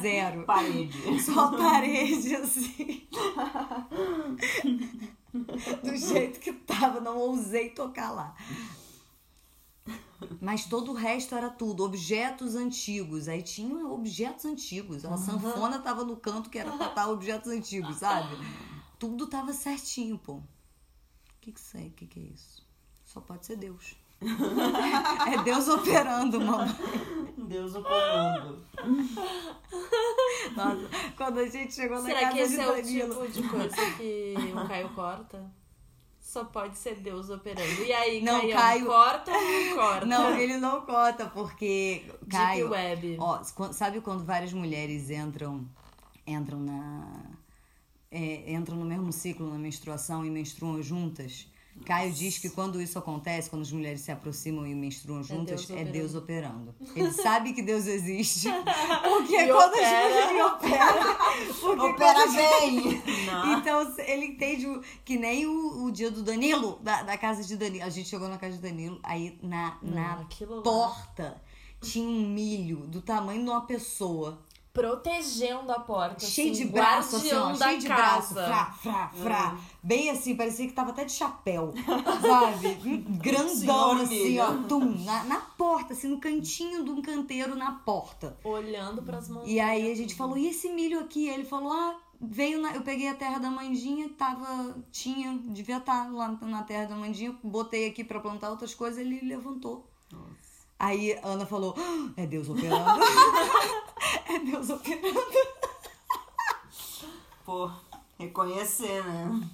Zero. 0.01 0.43
Parede. 0.43 1.23
Só 1.23 1.55
parede, 1.55 2.35
assim. 2.35 3.07
Do 5.83 5.95
jeito 5.95 6.39
que 6.39 6.51
tava, 6.51 6.99
não 6.99 7.17
ousei 7.17 7.69
tocar 7.69 8.11
lá. 8.11 8.35
Mas 10.41 10.65
todo 10.65 10.91
o 10.91 10.95
resto 10.95 11.35
era 11.35 11.49
tudo, 11.49 11.83
objetos 11.83 12.55
antigos. 12.55 13.27
Aí 13.27 13.41
tinha 13.41 13.87
objetos 13.87 14.45
antigos. 14.45 15.05
A 15.05 15.17
sanfona 15.17 15.79
tava 15.79 16.03
no 16.03 16.17
canto 16.17 16.49
que 16.49 16.57
era 16.57 16.71
pra 16.71 16.87
estar 16.87 17.09
objetos 17.09 17.51
antigos, 17.51 17.97
sabe? 17.97 18.35
Tudo 18.99 19.27
tava 19.27 19.53
certinho, 19.53 20.17
pô. 20.17 20.33
O 20.35 20.43
que 21.41 21.51
que 21.51 21.59
sei? 21.59 21.87
O 21.87 21.91
que 21.91 22.07
que 22.07 22.19
é 22.19 22.23
isso? 22.23 22.65
Só 23.03 23.21
pode 23.21 23.45
ser 23.45 23.57
Deus. 23.57 23.95
É 25.27 25.43
Deus 25.43 25.67
operando, 25.67 26.39
mamãe. 26.39 26.69
Deus 27.37 27.75
o 27.75 27.83
comando. 27.83 28.65
Nossa, 30.55 30.89
quando 31.17 31.39
a 31.39 31.47
gente 31.47 31.73
chegou 31.73 31.97
na 31.97 32.03
Será 32.05 32.19
casa 32.21 32.33
que 32.33 32.39
esse 32.39 32.55
de 32.55 32.61
é 33.01 33.05
o 33.05 33.21
tipo 33.31 33.41
de 33.41 33.49
coisa 33.49 33.75
que 33.97 34.35
o 34.53 34.67
Caio 34.67 34.89
corta? 34.89 35.51
Só 36.19 36.43
pode 36.45 36.77
ser 36.77 36.95
Deus 36.95 37.29
operando. 37.29 37.83
E 37.83 37.93
aí, 37.93 38.21
Não, 38.23 38.39
Caio, 38.41 38.53
Caio- 38.53 38.85
corta 38.85 39.31
ou 39.31 39.41
não 39.41 39.75
corta? 39.75 40.05
Não, 40.05 40.37
ele 40.37 40.57
não 40.57 40.81
conta, 40.81 41.25
porque. 41.27 42.03
Deep 42.21 42.29
Caio, 42.31 42.69
Web. 42.69 43.17
Ó, 43.19 43.43
sabe 43.71 44.01
quando 44.01 44.23
várias 44.25 44.51
mulheres 44.53 45.09
entram 45.09 45.65
entram 46.25 46.59
na 46.59 47.07
é, 48.15 48.53
entram 48.53 48.77
no 48.77 48.85
mesmo 48.85 49.11
ciclo 49.11 49.49
na 49.49 49.57
menstruação 49.57 50.25
e 50.25 50.29
menstruam 50.29 50.81
juntas? 50.81 51.47
Caio 51.85 52.09
diz 52.13 52.37
que 52.37 52.49
quando 52.49 52.81
isso 52.81 52.97
acontece, 52.97 53.49
quando 53.49 53.63
as 53.63 53.71
mulheres 53.73 53.99
se 53.99 54.09
aproximam 54.09 54.65
e 54.65 54.73
menstruam 54.73 55.21
juntas, 55.21 55.65
Deus 55.65 55.77
é. 55.81 55.83
Deus 55.83 56.15
operando. 56.15 56.73
Ele 56.95 57.11
sabe 57.11 57.51
que 57.51 57.61
Deus 57.61 57.85
existe, 57.85 58.47
porque 59.03 59.35
E 59.35 59.47
quando 59.51 59.73
opera. 59.73 60.05
as 60.07 60.31
mulheres 60.31 60.45
opera, 60.53 61.17
porque 61.59 61.81
Opera 61.81 62.13
quando 62.13 62.35
bem! 62.35 63.03
Não. 63.25 63.59
então, 63.59 63.93
ele 64.07 64.25
entende 64.27 64.65
o- 64.67 64.81
que 65.03 65.17
nem 65.17 65.45
o, 65.45 65.83
o 65.83 65.91
dia 65.91 66.09
do 66.09 66.23
Danilo, 66.23 66.79
da, 66.81 67.03
da 67.03 67.17
casa 67.17 67.43
de 67.43 67.57
Danilo. 67.57 67.83
A 67.83 67.89
gente 67.89 68.07
chegou 68.07 68.29
na 68.29 68.37
casa 68.37 68.55
de 68.55 68.61
Danilo, 68.61 68.97
aí 69.03 69.37
na, 69.43 69.77
na 69.81 70.13
aquilo 70.21 70.55
lá. 70.55 70.61
porta 70.61 71.41
tinha 71.81 72.07
um 72.07 72.25
milho 72.29 72.87
do 72.87 73.01
tamanho 73.01 73.43
de 73.43 73.49
uma 73.49 73.65
pessoa. 73.65 74.39
Protegendo 74.75 75.71
a 75.71 75.79
porta. 75.79 76.25
cheio 76.25 76.51
assim, 76.51 76.65
de 76.65 76.69
braço, 76.69 77.15
assim, 77.15 77.33
ó, 77.33 77.53
da 77.53 77.67
cheio 77.69 77.79
de 77.79 77.87
braço. 77.87 78.35
casa. 78.35 78.45
Frá, 78.45 78.65
frá, 78.73 79.11
frá. 79.23 79.57
Bem 79.81 80.09
assim, 80.09 80.35
parecia 80.35 80.67
que 80.67 80.73
tava 80.73 80.89
até 80.89 81.05
de 81.05 81.13
chapéu, 81.13 81.73
sabe? 82.21 82.97
Grandão, 83.21 84.01
assim, 84.01 84.37
ó. 84.37 84.51
Tum, 84.67 85.01
na, 85.05 85.23
na 85.23 85.39
porta, 85.39 85.93
assim, 85.93 86.09
no 86.09 86.19
cantinho 86.19 86.83
de 86.83 86.91
um 86.91 87.01
canteiro 87.01 87.55
na 87.55 87.71
porta. 87.71 88.37
Olhando 88.43 89.01
pras 89.01 89.29
mãos. 89.29 89.47
E 89.47 89.61
aí 89.61 89.89
a 89.89 89.95
gente 89.95 90.13
falou, 90.13 90.37
e 90.37 90.47
esse 90.47 90.67
milho 90.67 90.99
aqui? 90.99 91.29
Ele 91.29 91.45
falou, 91.45 91.71
ah, 91.71 91.95
veio 92.19 92.61
na... 92.61 92.75
Eu 92.75 92.81
peguei 92.81 93.07
a 93.07 93.15
terra 93.15 93.39
da 93.39 93.49
mandinha, 93.49 94.09
tava. 94.09 94.75
Tinha, 94.91 95.39
devia 95.45 95.77
estar 95.77 96.11
lá 96.11 96.37
na 96.41 96.63
terra 96.63 96.87
da 96.87 96.95
mandinha, 96.97 97.33
botei 97.41 97.87
aqui 97.87 98.03
pra 98.03 98.19
plantar 98.19 98.49
outras 98.49 98.75
coisas, 98.75 98.99
ele 98.99 99.21
levantou. 99.21 99.89
Aí 100.77 101.17
a 101.23 101.27
Ana 101.27 101.45
falou, 101.45 101.73
"Ah, 101.77 102.09
é 102.17 102.25
Deus 102.25 102.49
operando. 102.49 103.01
é 104.27 104.39
Deus 104.39 104.69
operando. 104.69 105.31
Pô, 107.45 107.69
reconhecer, 108.17 109.03
né? 109.05 109.49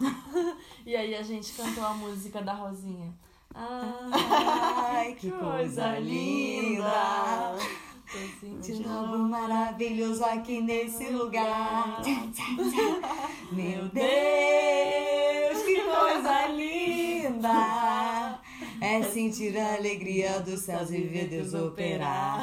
E 0.86 0.96
aí 0.96 1.14
a 1.14 1.22
gente 1.22 1.52
cantou 1.52 1.84
a 1.84 1.92
música 1.92 2.40
da 2.42 2.54
Rosinha. 2.54 3.12
Ai, 3.54 5.14
que 5.14 5.30
coisa 5.30 5.98
linda. 5.98 7.54
Sentindo 8.40 8.88
algo 8.90 9.18
maravilhoso 9.18 10.24
aqui 10.24 10.60
nesse 10.60 11.10
lugar. 11.10 12.00
Meu 13.52 13.88
Deus, 13.88 15.62
que 15.64 15.80
coisa 15.82 16.46
linda! 16.48 17.79
Sentir 19.12 19.56
a 19.58 19.74
alegria 19.74 20.40
dos 20.40 20.60
céus 20.60 20.90
e 20.90 21.00
ver 21.02 21.28
Deus 21.28 21.52
operar. 21.54 22.42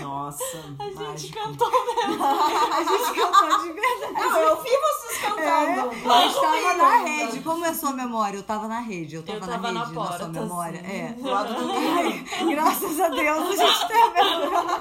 Nossa, 0.00 0.42
A 0.78 0.84
gente 0.84 0.94
mágico. 0.96 1.38
cantou 1.38 1.70
mesmo. 1.70 2.24
A 2.24 2.82
gente 2.82 3.14
cantou 3.20 3.58
de 3.62 3.72
verdade. 3.72 4.12
Não, 4.14 4.38
eu 4.40 4.62
vi 4.62 4.70
vocês 4.70 5.20
cantando. 5.22 5.40
É, 5.40 6.24
eu 6.24 6.28
estava 6.28 6.74
na 6.76 6.96
rede. 7.04 7.40
Como 7.40 7.64
é 7.64 7.68
a 7.68 7.74
sua 7.74 7.92
memória? 7.92 8.36
Eu 8.36 8.40
estava 8.40 8.68
na 8.68 8.80
rede. 8.80 9.14
Eu 9.14 9.20
Eu 9.26 9.34
estava 9.34 9.52
tava 9.52 9.72
na 9.72 9.80
na 9.80 9.80
rede, 9.84 9.94
na, 9.94 10.02
sua 10.02 10.08
porta, 10.18 10.28
memória. 10.28 10.80
assim. 10.80 10.90
É. 10.90 11.12
Do 11.12 11.28
lado 11.30 11.54
do 11.54 11.72
Ai, 11.72 12.24
graças 12.54 13.00
a 13.00 13.08
Deus 13.08 13.60
a 13.60 13.64
gente 13.64 13.86
tem 13.88 14.02
a 14.02 14.10
memória. 14.10 14.74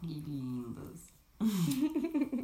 Que 0.00 0.06
lindas. 0.26 1.12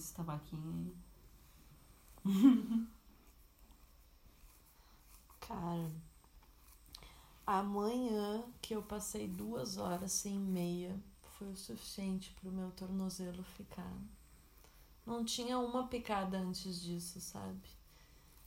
Esse 0.00 0.14
tabaquinho 0.14 0.72
aí. 0.74 0.94
Cara, 5.40 5.90
amanhã 7.46 8.42
que 8.62 8.74
eu 8.74 8.82
passei 8.82 9.28
duas 9.28 9.76
horas 9.76 10.12
sem 10.12 10.38
meia 10.38 10.98
foi 11.38 11.48
o 11.48 11.56
suficiente 11.56 12.32
pro 12.40 12.50
meu 12.50 12.70
tornozelo 12.72 13.42
ficar. 13.42 13.92
Não 15.06 15.24
tinha 15.24 15.58
uma 15.58 15.86
picada 15.88 16.38
antes 16.38 16.80
disso, 16.80 17.20
sabe? 17.20 17.68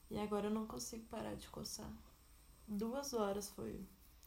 E 0.10 0.18
agora 0.20 0.48
eu 0.48 0.52
não 0.52 0.66
consigo 0.68 1.06
parar 1.08 1.36
de 1.36 1.48
coçar. 1.50 1.92
Duas 2.68 3.14
horas 3.14 3.50
foi 3.50 3.74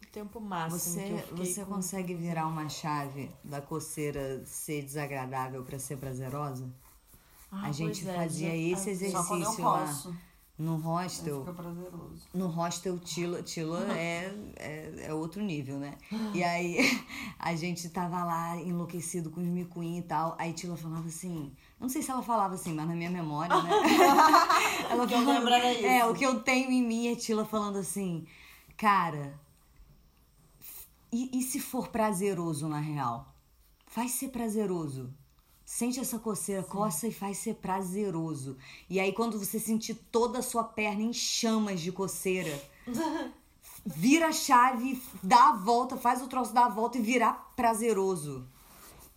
o 0.03 0.07
tempo 0.13 0.41
máximo 0.41 1.03
que 1.03 1.13
eu 1.13 1.19
Você, 1.19 1.23
você 1.33 1.65
com- 1.65 1.75
consegue 1.75 2.15
virar 2.15 2.47
uma 2.47 2.69
chave 2.69 3.31
da 3.45 3.61
coceira 3.63 4.45
ser 4.45 4.83
desagradável 4.85 5.65
para 5.65 5.79
ser 5.79 5.97
prazerosa? 5.97 6.69
Ah, 7.51 7.67
a 7.67 7.73
gente 7.73 8.07
é, 8.09 8.15
fazia 8.15 8.49
já- 8.51 8.55
esse 8.57 8.91
Exercício 8.91 9.65
lá. 9.65 9.87
No 10.59 10.77
hostel, 10.77 11.41
fica 11.41 11.53
prazeroso. 11.53 12.23
no 12.33 12.47
hostel 12.47 12.99
Tila, 12.99 13.43
Tila 13.43 13.81
é, 13.93 14.35
é, 14.57 15.05
é 15.09 15.13
outro 15.15 15.43
nível, 15.43 15.79
né? 15.79 15.99
E 16.33 16.43
aí 16.43 16.79
a 17.39 17.55
gente 17.55 17.91
tava 17.91 18.25
lá 18.25 18.57
enlouquecido 18.57 19.31
com 19.31 19.39
os 19.43 19.47
micuim 19.47 19.99
e 19.99 20.03
tal. 20.03 20.35
Aí 20.39 20.55
Tila 20.55 20.75
falava 20.75 21.07
assim, 21.09 21.53
não 21.79 21.91
sei 21.91 22.01
se 22.01 22.11
ela 22.11 22.23
falava 22.23 22.55
assim, 22.55 22.73
mas 22.73 22.89
na 22.89 22.95
minha 22.95 23.11
memória, 23.11 23.55
né? 23.63 23.71
ela 24.89 25.07
que 25.07 25.13
eu 25.13 25.21
lembro 25.27 25.53
era 25.53 25.73
isso. 25.75 25.85
É, 25.85 26.07
o 26.07 26.15
que 26.15 26.25
eu 26.25 26.41
tenho 26.43 26.71
em 26.71 26.83
mim 26.83 27.09
é 27.09 27.15
Tila 27.17 27.45
falando 27.45 27.77
assim, 27.77 28.27
cara, 28.79 29.39
e, 31.13 31.39
e 31.39 31.43
se 31.43 31.61
for 31.61 31.89
prazeroso 31.89 32.67
na 32.67 32.81
real? 32.81 33.31
Faz 33.87 34.13
ser 34.13 34.29
prazeroso. 34.29 35.13
Sente 35.67 35.99
essa 35.99 36.21
coceira, 36.21 36.63
coça 36.63 37.09
e 37.09 37.13
faz 37.13 37.39
ser 37.39 37.55
prazeroso. 37.57 38.57
E 38.89 39.01
aí, 39.01 39.13
quando 39.13 39.37
você 39.37 39.59
sentir 39.59 39.97
toda 40.13 40.39
a 40.39 40.43
sua 40.43 40.63
perna 40.63 41.03
em 41.03 41.13
chamas 41.13 41.81
de 41.81 41.91
coceira, 41.91 42.63
vira 43.85 44.29
a 44.29 44.33
chave, 44.33 45.03
dá 45.21 45.49
a 45.49 45.57
volta, 45.57 45.97
faz 45.97 46.23
o 46.23 46.29
troço 46.29 46.55
dar 46.55 46.67
a 46.67 46.69
volta 46.69 46.99
e 46.99 47.03
virar 47.03 47.53
prazeroso. 47.57 48.47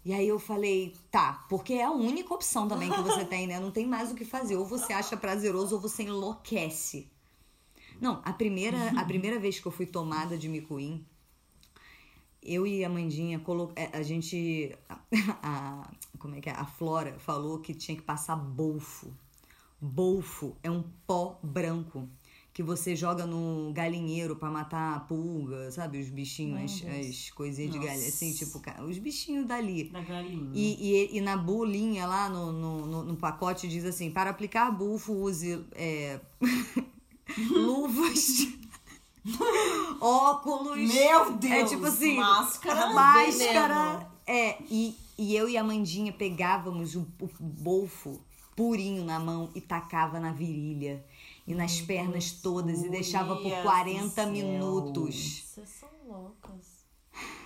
E 0.04 0.12
aí 0.12 0.28
eu 0.28 0.40
falei, 0.40 0.96
tá, 1.12 1.46
porque 1.48 1.74
é 1.76 1.84
a 1.84 1.92
única 1.92 2.34
opção 2.34 2.68
também 2.68 2.90
que 2.90 3.02
você 3.02 3.24
tem, 3.26 3.46
né? 3.46 3.60
Não 3.60 3.70
tem 3.70 3.86
mais 3.86 4.12
o 4.12 4.16
que 4.16 4.26
fazer. 4.26 4.56
Ou 4.56 4.66
você 4.66 4.92
acha 4.92 5.16
prazeroso 5.16 5.76
ou 5.76 5.82
você 5.82 6.02
enlouquece. 6.02 7.12
Não, 8.02 8.24
a 8.26 8.34
primeira, 8.34 9.00
a 9.00 9.06
primeira 9.06 9.38
vez 9.38 9.60
que 9.60 9.68
eu 9.68 9.72
fui 9.72 9.86
tomada 9.86 10.36
de 10.36 10.50
micuim, 10.50 11.06
eu 12.44 12.66
e 12.66 12.84
a 12.84 12.90
Mandinha, 12.90 13.40
colo... 13.40 13.72
é, 13.76 13.90
a 13.98 14.02
gente. 14.02 14.76
A, 14.88 15.00
a- 15.44 15.92
como 16.18 16.36
é 16.36 16.42
que 16.42 16.50
é? 16.50 16.54
A 16.54 16.66
Flora 16.66 17.18
falou 17.20 17.60
que 17.60 17.74
tinha 17.74 17.96
que 17.96 18.04
passar 18.04 18.36
bolfo. 18.36 19.14
Bolfo 19.82 20.58
é 20.62 20.70
um 20.70 20.84
pó 21.08 21.40
branco 21.42 22.08
que 22.60 22.64
você 22.64 22.94
joga 22.94 23.26
no 23.26 23.72
galinheiro 23.72 24.36
pra 24.36 24.50
matar 24.50 24.98
a 24.98 25.00
pulga, 25.00 25.72
sabe? 25.72 25.98
Os 25.98 26.10
bichinhos, 26.10 26.84
as, 26.86 27.08
as 27.08 27.30
coisinhas 27.30 27.72
de 27.72 27.78
Nossa. 27.78 27.90
galinha, 27.90 28.10
assim, 28.10 28.34
tipo, 28.34 28.62
os 28.84 28.98
bichinhos 28.98 29.46
dali. 29.48 29.86
Da 29.86 30.02
galinha. 30.02 30.52
E, 30.54 31.08
e, 31.14 31.18
e 31.18 31.22
na 31.22 31.38
bolinha 31.38 32.06
lá 32.06 32.28
no, 32.28 32.52
no, 32.52 33.04
no, 33.06 33.16
pacote 33.16 33.66
diz 33.66 33.86
assim: 33.86 34.12
para 34.12 34.30
aplicar 34.32 34.70
bufo, 34.72 35.14
use 35.14 35.66
é, 35.74 36.20
luvas, 37.50 38.48
óculos. 40.02 40.78
Meu 40.94 41.34
Deus! 41.34 41.54
É 41.54 41.66
tipo 41.66 41.86
assim, 41.86 42.16
Máscara. 42.18 42.94
máscara. 42.94 43.74
veneno. 43.98 44.10
É, 44.26 44.58
e, 44.70 44.96
e 45.18 45.36
eu 45.36 45.50
e 45.50 45.58
a 45.58 45.64
Mandinha 45.64 46.14
pegávamos 46.14 46.96
o, 46.96 47.08
o 47.20 47.30
bolfo 47.40 48.22
purinho 48.56 49.04
na 49.06 49.20
mão 49.20 49.50
e 49.56 49.62
tacava 49.62 50.20
na 50.20 50.32
virilha 50.32 51.04
e 51.48 51.56
nas 51.56 51.80
pernas 51.82 52.32
todas 52.32 52.84
e 52.84 52.90
deixava 52.90 53.36
por 53.36 53.44
Gurias 53.44 53.64
40 53.64 54.04
do 54.04 54.10
céu. 54.12 54.28
minutos. 54.32 55.44
Vocês 55.48 55.70
são 55.70 55.90
loucas. 56.08 56.80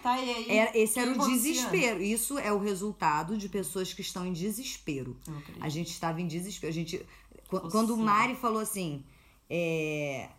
Tá 0.03 0.19
e 0.19 0.29
aí. 0.29 0.57
Era, 0.57 0.77
esse 0.77 0.99
era 0.99 1.11
o 1.11 1.17
desespero. 1.29 2.01
Isso 2.01 2.37
é 2.37 2.51
o 2.51 2.59
resultado 2.59 3.37
de 3.37 3.47
pessoas 3.47 3.93
que 3.93 4.01
estão 4.01 4.25
em 4.25 4.33
desespero. 4.33 5.17
A 5.61 5.69
gente 5.69 5.89
estava 5.91 6.19
em 6.21 6.27
desespero. 6.27 6.69
A 6.69 6.73
gente, 6.75 6.97
qu- 7.47 7.59
Você. 7.61 7.71
quando 7.71 7.91
o 7.93 7.97
Mari 7.97 8.35
falou 8.35 8.59
assim, 8.59 9.05
é, 9.49 10.29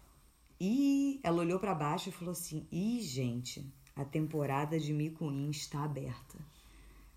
e 0.67 1.21
ela 1.23 1.39
olhou 1.41 1.59
pra 1.59 1.75
baixo 1.75 2.09
e 2.09 2.13
falou 2.13 2.33
assim: 2.33 2.67
Ih, 2.73 3.01
gente, 3.03 3.67
a 3.95 4.05
temporada 4.05 4.79
de 4.79 4.93
Micuim 4.93 5.51
está 5.51 5.85
aberta. 5.85 6.39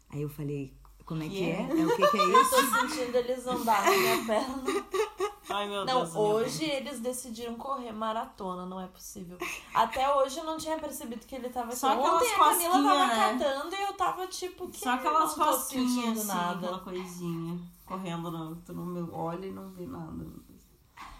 Aí 0.10 0.22
eu 0.22 0.30
falei: 0.30 0.74
Como 1.06 1.24
é 1.24 1.30
que 1.30 1.36
Que 1.38 1.44
é? 1.44 1.62
é? 1.62 1.80
é? 1.82 1.86
O 1.86 1.96
que, 1.96 2.08
que 2.10 2.18
é 2.18 2.22
Eu 2.24 2.42
isso? 2.42 2.50
tô 2.50 2.80
sentindo 2.88 3.16
eles 3.16 3.48
andar 3.48 3.84
na 3.86 3.92
minha 3.98 4.25
perna. 4.25 4.63
Ai, 5.50 5.66
meu 5.70 5.86
Não, 5.86 6.01
Deus. 6.01 6.13
meu 6.13 6.22
hoje 6.24 6.66
eles 6.66 7.00
decidiram 7.00 7.56
correr 7.56 7.94
maratona, 7.94 8.66
não 8.66 8.82
é 8.82 8.88
possível. 8.88 9.38
Até 9.74 10.13
hoje 10.13 10.39
eu 10.39 10.44
não 10.44 10.58
tinha 10.58 10.77
percebido 10.77 11.25
que 11.25 11.36
ele 11.36 11.48
tava. 11.50 11.74
Só 11.74 11.94
aquelas 11.94 12.22
Ontem 12.22 12.36
a 12.36 12.38
Camila 12.38 12.74
tava 12.84 13.08
né? 13.08 13.16
catando 13.46 13.75
e 13.75 13.82
eu 13.82 13.94
tava 13.94 14.27
tipo, 14.27 14.68
que 14.68 14.80
Só 14.80 14.89
aquelas 14.96 15.38
não 15.38 15.46
tô 15.46 15.51
rosquinhas, 15.51 15.89
sentindo 15.94 16.20
assim, 16.20 16.27
nada. 16.27 16.54
aquela 16.68 16.80
coisinha 16.80 17.60
correndo 17.86 18.30
no, 18.30 18.56
tu 18.58 18.74
no 18.74 18.86
meu 18.86 19.13
olho 19.16 19.46
e 19.46 19.51
não 19.54 19.70
vê 19.70 19.86
nada. 19.86 20.25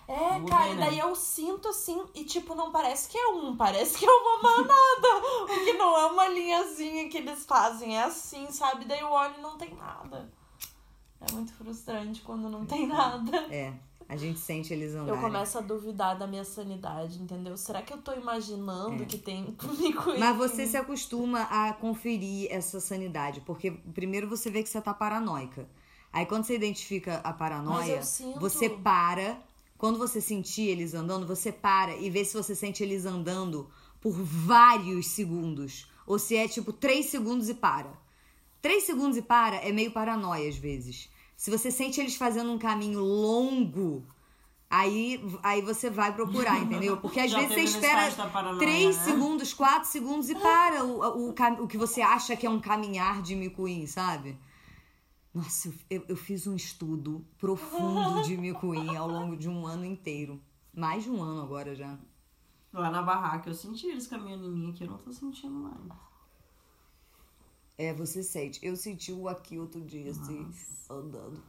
É, 0.07 0.39
cara, 0.49 0.65
ver, 0.67 0.71
e 0.71 0.75
né? 0.75 0.85
daí 0.85 0.99
eu 0.99 1.13
sinto 1.15 1.67
assim, 1.67 2.01
e 2.15 2.23
tipo, 2.23 2.55
não 2.55 2.71
parece 2.71 3.09
que 3.09 3.17
é 3.17 3.27
um, 3.27 3.57
parece 3.57 3.97
que 3.97 4.05
é 4.05 4.09
uma 4.09 4.41
manada. 4.41 5.43
o 5.43 5.47
que 5.65 5.73
não 5.73 5.97
é 5.97 6.05
uma 6.05 6.27
linhazinha 6.29 7.09
que 7.09 7.17
eles 7.17 7.45
fazem, 7.45 7.97
é 7.97 8.03
assim, 8.03 8.49
sabe? 8.49 8.85
Daí 8.85 9.01
eu 9.01 9.09
olho 9.11 9.35
e 9.37 9.41
não 9.41 9.57
tem 9.57 9.73
nada. 9.75 10.31
É 11.19 11.31
muito 11.33 11.51
frustrante 11.53 12.21
quando 12.21 12.47
não 12.49 12.65
tem 12.65 12.87
nada. 12.87 13.37
É, 13.53 13.73
a 14.07 14.15
gente 14.15 14.39
sente 14.39 14.71
eles 14.71 14.93
Eu 14.93 15.01
andarem. 15.01 15.19
começo 15.21 15.57
a 15.57 15.61
duvidar 15.61 16.17
da 16.17 16.25
minha 16.25 16.45
sanidade, 16.45 17.21
entendeu? 17.21 17.57
Será 17.57 17.81
que 17.81 17.91
eu 17.91 17.97
tô 18.01 18.13
imaginando 18.13 19.03
É. 19.03 19.05
que 19.05 19.17
tem 19.17 19.45
comigo 19.59 20.11
isso? 20.11 20.19
Mas 20.19 20.37
você 20.37 20.65
se 20.67 20.77
acostuma 20.77 21.41
a 21.43 21.73
conferir 21.73 22.47
essa 22.49 22.79
sanidade, 22.79 23.41
porque 23.41 23.71
primeiro 23.71 24.29
você 24.29 24.49
vê 24.49 24.63
que 24.63 24.69
você 24.69 24.79
tá 24.79 24.93
paranoica. 24.93 25.67
Aí 26.13 26.25
quando 26.25 26.45
você 26.45 26.55
identifica 26.55 27.17
a 27.25 27.33
paranoia, 27.33 27.97
eu 27.97 28.03
sinto. 28.03 28.39
você 28.39 28.69
para. 28.69 29.37
Quando 29.77 29.98
você 30.00 30.19
sentir 30.19 30.63
eles 30.67 30.93
andando, 30.93 31.27
você 31.27 31.51
para 31.51 31.96
e 31.96 32.10
vê 32.10 32.25
se 32.25 32.34
você 32.34 32.55
sente 32.55 32.81
eles 32.84 33.05
andando 33.05 33.69
por 34.01 34.12
vários 34.13 35.07
segundos. 35.07 35.88
Ou 36.05 36.17
se 36.17 36.36
é 36.36 36.48
tipo 36.48 36.74
três 36.74 37.07
segundos 37.07 37.48
e 37.50 37.53
para. 37.53 37.91
Três 38.62 38.84
segundos 38.86 39.17
e 39.17 39.22
para 39.22 39.57
é 39.57 39.72
meio 39.72 39.91
paranoia 39.91 40.50
às 40.50 40.55
vezes. 40.57 41.10
Se 41.36 41.51
você 41.51 41.69
sente 41.69 42.00
eles 42.00 42.15
fazendo 42.15 42.51
um 42.51 42.57
caminho 42.57 43.00
longo, 43.01 44.03
aí, 44.69 45.24
aí 45.43 45.62
você 45.62 45.89
vai 45.89 46.13
procurar, 46.13 46.60
entendeu? 46.60 46.98
Porque 47.01 47.19
às 47.19 47.29
Já 47.31 47.39
vezes 47.39 47.53
você 47.53 47.77
espera 47.77 48.29
paranoia, 48.29 48.60
três 48.60 48.98
né? 48.98 49.03
segundos, 49.03 49.53
quatro 49.53 49.88
segundos 49.89 50.29
e 50.29 50.36
para 50.36 50.84
o, 50.84 51.29
o, 51.29 51.34
cam- 51.34 51.62
o 51.62 51.67
que 51.67 51.77
você 51.77 52.01
acha 52.01 52.36
que 52.36 52.48
é 52.48 52.50
um 52.50 52.60
caminhar 52.60 53.22
de 53.22 53.36
micuim, 53.36 53.86
sabe? 53.86 54.38
Nossa, 55.38 55.72
eu, 55.88 56.03
eu, 56.08 56.17
fiz 56.17 56.48
um 56.48 56.56
estudo 56.56 57.24
profundo 57.38 58.24
de 58.24 58.36
micuim 58.41 58.96
ao 58.96 59.08
longo 59.08 59.38
de 59.38 59.48
um 59.48 59.67
ano 59.67 59.86
inteiro. 59.86 60.41
Mais 60.74 61.03
de 61.03 61.11
um 61.11 61.22
ano 61.22 61.44
agora 61.44 61.75
já. 61.75 61.96
Lá 62.74 62.90
na 62.90 63.03
barraca 63.03 63.48
eu 63.48 63.53
senti 63.53 63.85
eles 63.85 64.07
caminhando 64.07 64.48
em 64.48 64.50
mim 64.50 64.72
aqui, 64.72 64.83
eu 64.83 64.90
não 64.90 64.98
tô 64.98 65.14
sentindo 65.14 65.53
mais. 65.53 65.77
É, 67.77 67.94
você 67.94 68.24
sente. 68.24 68.59
Eu 68.66 68.75
senti 68.75 69.11
o 69.11 69.27
aqui 69.27 69.59
outro 69.59 69.79
dia, 69.81 70.09
assim, 70.09 70.51
andando. 70.90 71.40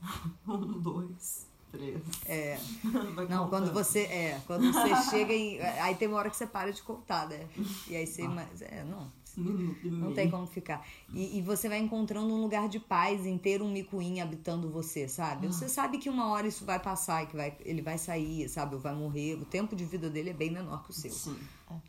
Um, 0.48 0.80
dois, 0.80 1.46
três. 1.70 2.02
É. 2.24 2.58
Vai 3.14 3.28
Não, 3.28 3.50
quando 3.50 3.68
contando. 3.68 3.74
você. 3.74 4.00
É, 4.04 4.40
quando 4.46 4.72
você 4.72 5.10
chega 5.10 5.34
em. 5.34 5.60
Aí 5.60 5.94
tem 5.94 6.08
uma 6.08 6.16
hora 6.16 6.30
que 6.30 6.36
você 6.38 6.46
para 6.46 6.72
de 6.72 6.82
contar, 6.82 7.28
né? 7.28 7.46
E 7.86 7.94
aí 7.94 8.06
você. 8.06 8.26
Mas, 8.26 8.62
é, 8.62 8.82
não. 8.82 9.12
Não 9.36 9.52
meio. 9.52 10.14
tem 10.14 10.30
como 10.30 10.46
ficar. 10.46 10.86
E, 11.12 11.38
e 11.38 11.42
você 11.42 11.68
vai 11.68 11.78
encontrando 11.78 12.32
um 12.34 12.40
lugar 12.40 12.68
de 12.68 12.80
paz 12.80 13.26
em 13.26 13.36
ter 13.38 13.62
um 13.62 13.70
micuim 13.70 14.20
habitando 14.20 14.70
você, 14.70 15.08
sabe? 15.08 15.46
Você 15.46 15.68
sabe 15.68 15.98
que 15.98 16.08
uma 16.08 16.28
hora 16.28 16.46
isso 16.46 16.64
vai 16.64 16.78
passar, 16.80 17.22
e 17.22 17.26
que 17.26 17.36
vai, 17.36 17.56
ele 17.64 17.82
vai 17.82 17.98
sair, 17.98 18.48
sabe? 18.48 18.74
Ou 18.74 18.80
vai 18.80 18.94
morrer. 18.94 19.34
O 19.34 19.44
tempo 19.44 19.76
de 19.76 19.84
vida 19.84 20.08
dele 20.10 20.30
é 20.30 20.34
bem 20.34 20.50
menor 20.50 20.82
que 20.84 20.90
o 20.90 20.92
seu. 20.92 21.10
Sim, 21.10 21.36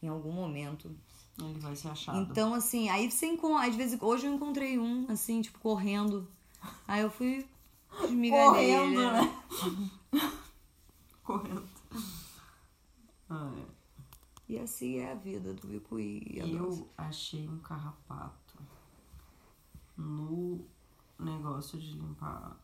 Em 0.01 0.07
algum 0.07 0.31
momento. 0.31 0.91
ele 1.39 1.59
vai 1.59 1.75
ser 1.75 1.87
achado. 1.89 2.19
Então, 2.19 2.53
assim, 2.53 2.89
aí 2.89 3.09
você 3.09 3.25
encontra. 3.25 3.67
Às 3.67 3.75
vezes, 3.75 3.97
hoje 4.01 4.27
eu 4.27 4.33
encontrei 4.33 4.77
um, 4.77 5.05
assim, 5.09 5.41
tipo, 5.41 5.59
correndo. 5.59 6.27
Aí 6.87 7.01
eu 7.01 7.09
fui. 7.09 7.45
Correndo, 7.89 9.11
né? 9.11 9.41
Correndo. 11.23 11.63
Ah, 13.29 13.51
é. 13.57 13.70
E 14.51 14.59
assim 14.59 14.97
é 14.97 15.13
a 15.13 15.15
vida 15.15 15.53
do 15.53 15.97
e 15.97 16.43
nossa. 16.43 16.81
Eu 16.81 16.89
achei 16.97 17.47
um 17.47 17.57
carrapato 17.59 18.59
no 19.95 20.59
negócio 21.17 21.79
de 21.79 21.93
limpar 21.93 22.57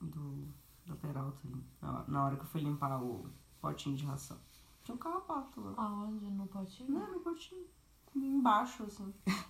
do, 0.00 0.46
da 0.86 0.94
peralta 0.94 1.36
ali. 1.44 1.64
Na, 2.06 2.24
hora 2.24 2.36
que 2.36 2.42
eu 2.42 2.46
fui 2.46 2.60
limpar 2.60 3.02
o 3.02 3.28
potinho 3.60 3.96
de 3.96 4.04
ração. 4.04 4.38
Tinha 4.84 4.94
um 4.94 4.98
carrapato 4.98 5.60
lá. 5.60 5.74
Aonde? 5.78 6.26
No 6.26 6.46
potinho? 6.46 6.92
Não, 6.92 7.12
no 7.12 7.18
potinho. 7.18 7.66
Embaixo, 8.14 8.84
assim. 8.84 9.12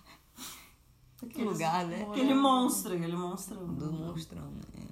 Que 1.15 1.25
Aqueles- 1.27 1.53
lugar, 1.53 1.85
né? 1.85 2.09
Aquele 2.09 2.33
monstro, 2.33 2.95
aquele 2.95 3.15
monstrão. 3.15 3.67
Do 3.75 3.93
monstrão, 3.93 4.51
né? 4.51 4.89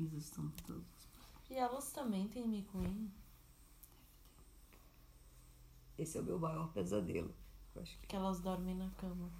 Eles 0.00 0.24
estão 0.24 0.48
todos. 0.66 0.84
E 1.50 1.54
elas 1.54 1.92
também 1.92 2.26
têm 2.28 2.48
micuim? 2.48 3.10
Esse 5.98 6.16
é 6.16 6.20
o 6.20 6.24
meu 6.24 6.38
maior 6.38 6.72
pesadelo. 6.72 7.34
Eu 7.74 7.82
acho 7.82 7.98
que- 7.98 8.06
Que 8.06 8.16
elas 8.16 8.40
dormem 8.40 8.74
na 8.74 8.88
cama. 8.90 9.30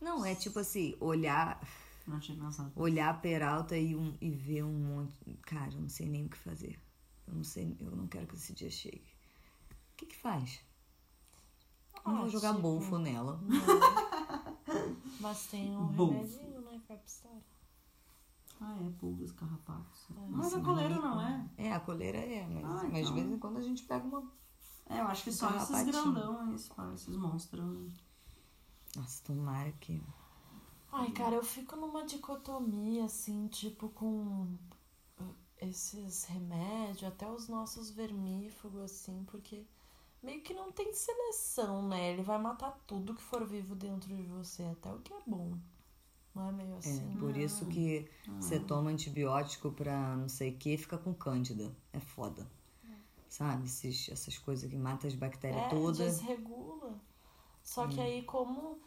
Não, 0.00 0.24
é 0.24 0.34
tipo 0.34 0.58
assim, 0.60 0.96
olhar, 1.00 1.60
Não 2.06 2.20
tinha 2.20 2.38
pensado. 2.38 2.72
olhar 2.76 3.10
a 3.10 3.14
peralta 3.14 3.76
e, 3.76 3.96
um, 3.96 4.16
e 4.20 4.30
ver 4.30 4.62
um 4.62 4.72
monte. 4.72 5.12
Cara, 5.42 5.72
eu 5.72 5.80
não 5.80 5.88
sei 5.88 6.08
nem 6.08 6.26
o 6.26 6.28
que 6.28 6.38
fazer. 6.38 6.78
Eu 7.26 7.34
não 7.34 7.44
sei, 7.44 7.76
eu 7.80 7.90
não 7.90 8.06
quero 8.06 8.26
que 8.26 8.36
esse 8.36 8.52
dia 8.52 8.70
chegue. 8.70 9.02
O 9.92 9.96
que 9.96 10.06
que 10.06 10.16
faz? 10.16 10.60
Eu 11.96 12.12
não 12.12 12.18
Ah, 12.18 12.20
vou 12.22 12.28
jogar 12.30 12.50
tipo, 12.50 12.62
bolfo 12.62 12.98
nela. 12.98 13.40
Mas 15.20 15.46
tem 15.48 15.76
um 15.76 15.86
Bom. 15.88 16.12
remedinho, 16.12 16.60
né? 16.62 16.80
Capstar. 16.86 17.32
Ah, 18.60 18.76
é, 18.80 18.90
pulgas, 18.98 19.32
carrapatos. 19.32 20.08
É. 20.10 20.26
Mas 20.28 20.54
a 20.54 20.60
coleira 20.60 20.96
não 20.96 21.20
é. 21.20 21.50
É, 21.56 21.72
a 21.72 21.80
coleira 21.80 22.18
é, 22.18 22.46
mas, 22.46 22.64
Ah, 22.64 22.84
mas 22.84 22.92
de 22.92 23.00
então. 23.00 23.14
vez 23.14 23.30
em 23.30 23.38
quando 23.38 23.58
a 23.58 23.62
gente 23.62 23.84
pega 23.84 24.04
uma. 24.04 24.30
É, 24.86 25.00
eu 25.00 25.06
acho 25.06 25.24
que 25.24 25.32
só 25.32 25.54
esses 25.56 25.82
grandão, 25.84 26.54
esses, 26.54 26.70
esses 26.94 27.16
monstros. 27.16 27.92
Nossa, 28.96 29.22
tomara 29.24 29.70
que. 29.72 30.02
Ai, 30.90 31.10
cara, 31.12 31.34
eu 31.34 31.44
fico 31.44 31.76
numa 31.76 32.04
dicotomia, 32.04 33.04
assim, 33.04 33.46
tipo, 33.48 33.90
com 33.90 34.56
uh, 35.20 35.34
esses 35.60 36.24
remédios, 36.24 37.04
até 37.04 37.30
os 37.30 37.46
nossos 37.48 37.90
vermífugos, 37.90 38.80
assim, 38.80 39.22
porque 39.26 39.66
meio 40.22 40.42
que 40.42 40.54
não 40.54 40.72
tem 40.72 40.92
seleção, 40.94 41.86
né? 41.86 42.12
Ele 42.12 42.22
vai 42.22 42.38
matar 42.38 42.72
tudo 42.86 43.14
que 43.14 43.22
for 43.22 43.46
vivo 43.46 43.74
dentro 43.74 44.16
de 44.16 44.22
você, 44.22 44.64
até 44.64 44.90
o 44.92 44.98
que 45.00 45.12
é 45.12 45.20
bom. 45.26 45.58
Não 46.34 46.48
é 46.48 46.52
meio 46.52 46.74
É, 46.74 46.78
assim? 46.78 47.16
por 47.18 47.36
isso 47.36 47.66
que 47.66 48.08
você 48.38 48.58
toma 48.60 48.90
antibiótico 48.90 49.72
pra 49.72 50.16
não 50.16 50.28
sei 50.28 50.50
o 50.50 50.56
que, 50.56 50.76
fica 50.76 50.96
com 50.98 51.12
cândida. 51.14 51.74
É 51.92 51.98
foda. 52.00 52.46
Sabe? 53.28 53.66
Esses, 53.66 54.08
essas 54.08 54.38
coisas 54.38 54.68
que 54.70 54.76
matam 54.76 55.08
as 55.08 55.14
bactérias 55.14 55.64
É, 55.64 55.68
todas. 55.68 56.18
desregula. 56.20 56.98
Só 57.62 57.86
que 57.86 58.00
aí 58.00 58.22
como. 58.22 58.78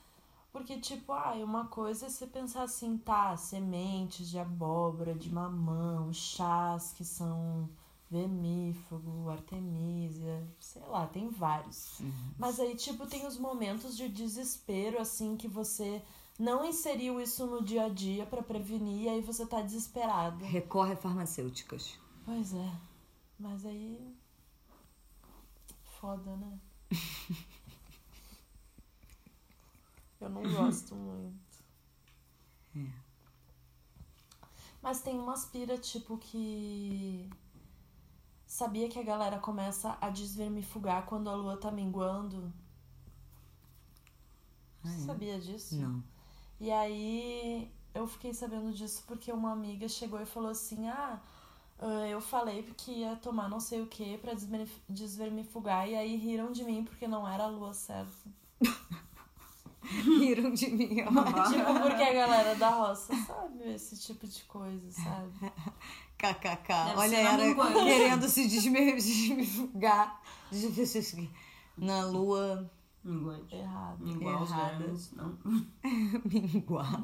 Porque, 0.51 0.79
tipo, 0.79 1.13
ah, 1.13 1.33
uma 1.43 1.67
coisa 1.67 2.07
é 2.07 2.09
você 2.09 2.27
pensar 2.27 2.63
assim, 2.63 2.97
tá, 2.97 3.37
sementes 3.37 4.29
de 4.29 4.37
abóbora, 4.37 5.13
de 5.13 5.31
mamão, 5.33 6.11
chás 6.11 6.91
que 6.91 7.05
são 7.05 7.69
vermífugo, 8.09 9.29
artemisia, 9.29 10.45
sei 10.59 10.81
lá, 10.83 11.07
tem 11.07 11.29
vários. 11.29 12.01
Mas 12.37 12.59
aí, 12.59 12.75
tipo, 12.75 13.05
tem 13.07 13.25
os 13.25 13.37
momentos 13.37 13.95
de 13.95 14.09
desespero, 14.09 14.99
assim, 14.99 15.37
que 15.37 15.47
você 15.47 16.01
não 16.39 16.65
inseriu 16.65 17.21
isso 17.21 17.45
no 17.45 17.63
dia 17.63 17.85
a 17.85 17.89
dia 17.89 18.25
pra 18.25 18.41
prevenir 18.41 19.03
e 19.03 19.09
aí 19.09 19.21
você 19.21 19.45
tá 19.45 19.61
desesperado. 19.61 20.43
Recorre 20.45 20.93
a 20.93 20.97
farmacêuticas. 20.97 21.97
Pois 22.25 22.53
é. 22.53 22.71
Mas 23.39 23.65
aí. 23.65 24.15
Foda, 25.99 26.35
né? 26.37 26.59
Eu 30.19 30.29
não 30.29 30.43
gosto 30.43 30.95
muito. 30.95 31.63
É. 32.75 32.85
Mas 34.81 35.01
tem 35.01 35.19
umas 35.19 35.45
pira, 35.45 35.77
tipo, 35.77 36.17
que. 36.17 37.29
Sabia 38.45 38.89
que 38.89 38.99
a 38.99 39.03
galera 39.03 39.39
começa 39.39 39.97
a 40.01 40.09
desvermifugar 40.09 41.05
quando 41.05 41.29
a 41.29 41.35
lua 41.35 41.57
tá 41.57 41.71
minguando? 41.71 42.51
Ah, 44.83 44.93
é? 44.93 44.97
Sabia 44.99 45.39
disso? 45.39 45.75
Não. 45.75 46.03
E 46.63 46.71
aí 46.71 47.67
eu 47.95 48.05
fiquei 48.05 48.33
sabendo 48.35 48.71
disso 48.71 49.03
porque 49.07 49.31
uma 49.31 49.51
amiga 49.51 49.89
chegou 49.89 50.21
e 50.21 50.25
falou 50.27 50.51
assim: 50.51 50.87
Ah, 50.87 51.19
eu 52.09 52.21
falei 52.21 52.61
que 52.77 52.91
ia 52.91 53.15
tomar 53.15 53.49
não 53.49 53.59
sei 53.59 53.81
o 53.81 53.87
que 53.87 54.15
pra 54.19 54.35
desvermif- 54.35 54.79
desvermifugar, 54.87 55.89
e 55.89 55.95
aí 55.95 56.15
riram 56.15 56.51
de 56.51 56.63
mim 56.63 56.83
porque 56.83 57.07
não 57.07 57.27
era 57.27 57.45
a 57.45 57.47
lua 57.47 57.73
certa. 57.73 58.29
Riram 59.83 60.53
de 60.53 60.69
mim, 60.69 61.01
ó. 61.01 61.09
tipo, 61.49 61.79
porque 61.81 62.03
a 62.03 62.13
galera 62.13 62.55
da 62.55 62.69
roça 62.69 63.13
sabe 63.25 63.73
esse 63.73 63.97
tipo 63.99 64.27
de 64.27 64.43
coisa, 64.43 64.91
sabe? 64.91 65.51
KKK. 66.17 66.73
Olha 66.95 67.17
ela 67.17 67.73
querendo 67.83 68.29
se 68.29 68.47
desmifugar. 68.47 70.21
Na 71.75 72.05
lua 72.05 72.69
Minguante. 73.03 73.55
Errado. 73.55 74.05
Minguar 74.05 74.43
os 74.43 74.51
vermes, 74.51 75.11
não. 75.13 75.37
minguar. 76.25 77.01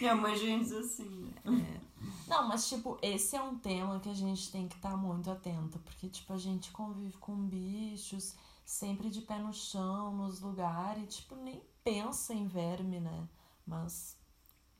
Minha 0.00 0.14
mãe 0.14 0.36
já 0.36 0.58
diz 0.58 0.72
assim, 0.72 1.32
né? 1.44 1.80
Não, 2.28 2.46
mas 2.46 2.68
tipo, 2.68 2.96
esse 3.02 3.34
é 3.34 3.42
um 3.42 3.58
tema 3.58 3.98
que 4.00 4.08
a 4.08 4.14
gente 4.14 4.52
tem 4.52 4.68
que 4.68 4.76
estar 4.76 4.96
muito 4.96 5.30
atenta, 5.30 5.78
porque 5.80 6.08
tipo, 6.08 6.32
a 6.32 6.38
gente 6.38 6.70
convive 6.70 7.16
com 7.18 7.34
bichos, 7.48 8.36
sempre 8.64 9.10
de 9.10 9.22
pé 9.22 9.38
no 9.38 9.52
chão, 9.52 10.14
nos 10.16 10.40
lugares, 10.40 11.16
tipo, 11.16 11.34
nem 11.36 11.60
pensa 11.82 12.32
em 12.34 12.46
verme, 12.46 13.00
né? 13.00 13.28
Mas 13.66 14.16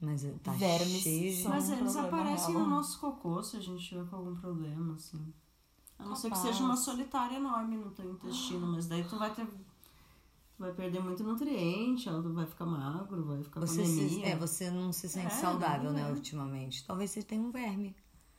Mas 0.00 0.22
tá 0.42 0.52
Vermes 0.52 1.02
cheio 1.02 1.48
Mas 1.48 1.68
um 1.70 1.72
eles 1.74 1.96
aparecem 1.96 2.54
real. 2.54 2.64
no 2.64 2.70
nosso 2.70 3.00
cocô 3.00 3.42
se 3.42 3.56
a 3.56 3.60
gente 3.60 3.84
tiver 3.84 4.06
com 4.08 4.16
algum 4.16 4.36
problema, 4.36 4.94
assim. 4.94 5.32
A 5.98 6.04
não 6.04 6.14
ser 6.14 6.30
que 6.30 6.36
Capaz. 6.36 6.54
seja 6.54 6.64
uma 6.64 6.76
solitária 6.76 7.36
enorme 7.36 7.76
no 7.76 7.90
teu 7.90 8.12
intestino, 8.12 8.66
mas 8.68 8.86
daí 8.86 9.02
tu 9.02 9.18
vai 9.18 9.34
ter. 9.34 9.46
Vai 10.58 10.72
perder 10.72 11.00
muito 11.00 11.22
nutriente, 11.22 12.04
tu 12.06 12.32
vai 12.34 12.44
ficar 12.46 12.66
magro, 12.66 13.24
vai 13.24 13.42
ficar 13.44 13.60
Você, 13.60 13.80
com 13.82 13.86
se, 13.86 14.22
é, 14.24 14.34
você 14.36 14.70
não 14.70 14.92
se 14.92 15.08
sente 15.08 15.26
É, 15.26 15.30
saudável, 15.30 15.92
né, 15.92 16.02
é. 16.08 16.12
ultimamente. 16.12 16.84
Talvez 16.84 17.10
você 17.12 17.22
tenha 17.22 17.40
um 17.40 17.52
verme 17.52 17.94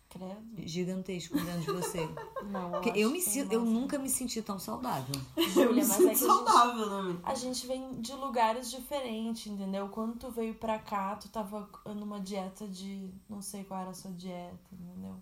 credo. 0.10 0.36
gigantesco 0.58 1.36
dentro 1.36 1.62
de 1.62 1.72
você. 1.72 2.00
Não, 2.52 2.76
acho 2.76 2.90
eu, 2.90 3.10
me 3.12 3.22
tem 3.24 3.48
eu 3.52 3.64
nunca 3.64 3.98
me 4.00 4.10
senti 4.10 4.42
tão 4.42 4.58
saudável. 4.60 5.16
Eu 5.38 5.44
me 5.46 5.50
Júlia, 5.52 5.76
mas 5.76 5.88
sinto 5.88 6.02
é 6.02 6.04
que 6.04 6.10
a 6.10 6.14
gente- 6.16 6.26
saudável 6.26 6.90
também. 6.90 7.20
A 7.24 7.36
gente 7.36 7.68
vem 7.68 8.02
de 8.02 8.14
lugares 8.14 8.70
diferentes, 8.72 9.48
entendeu? 9.52 9.88
Quando 9.90 10.18
tu 10.18 10.30
veio 10.32 10.56
pra 10.56 10.80
cá, 10.80 11.16
tu 11.16 11.30
tava 11.30 11.70
numa 11.86 12.20
dieta 12.20 12.68
de. 12.68 13.14
Não 13.30 13.42
sei 13.42 13.64
qual 13.64 13.80
era 13.82 13.92
a 13.92 13.94
sua 13.94 14.12
dieta, 14.12 14.58
entendeu? 14.74 15.16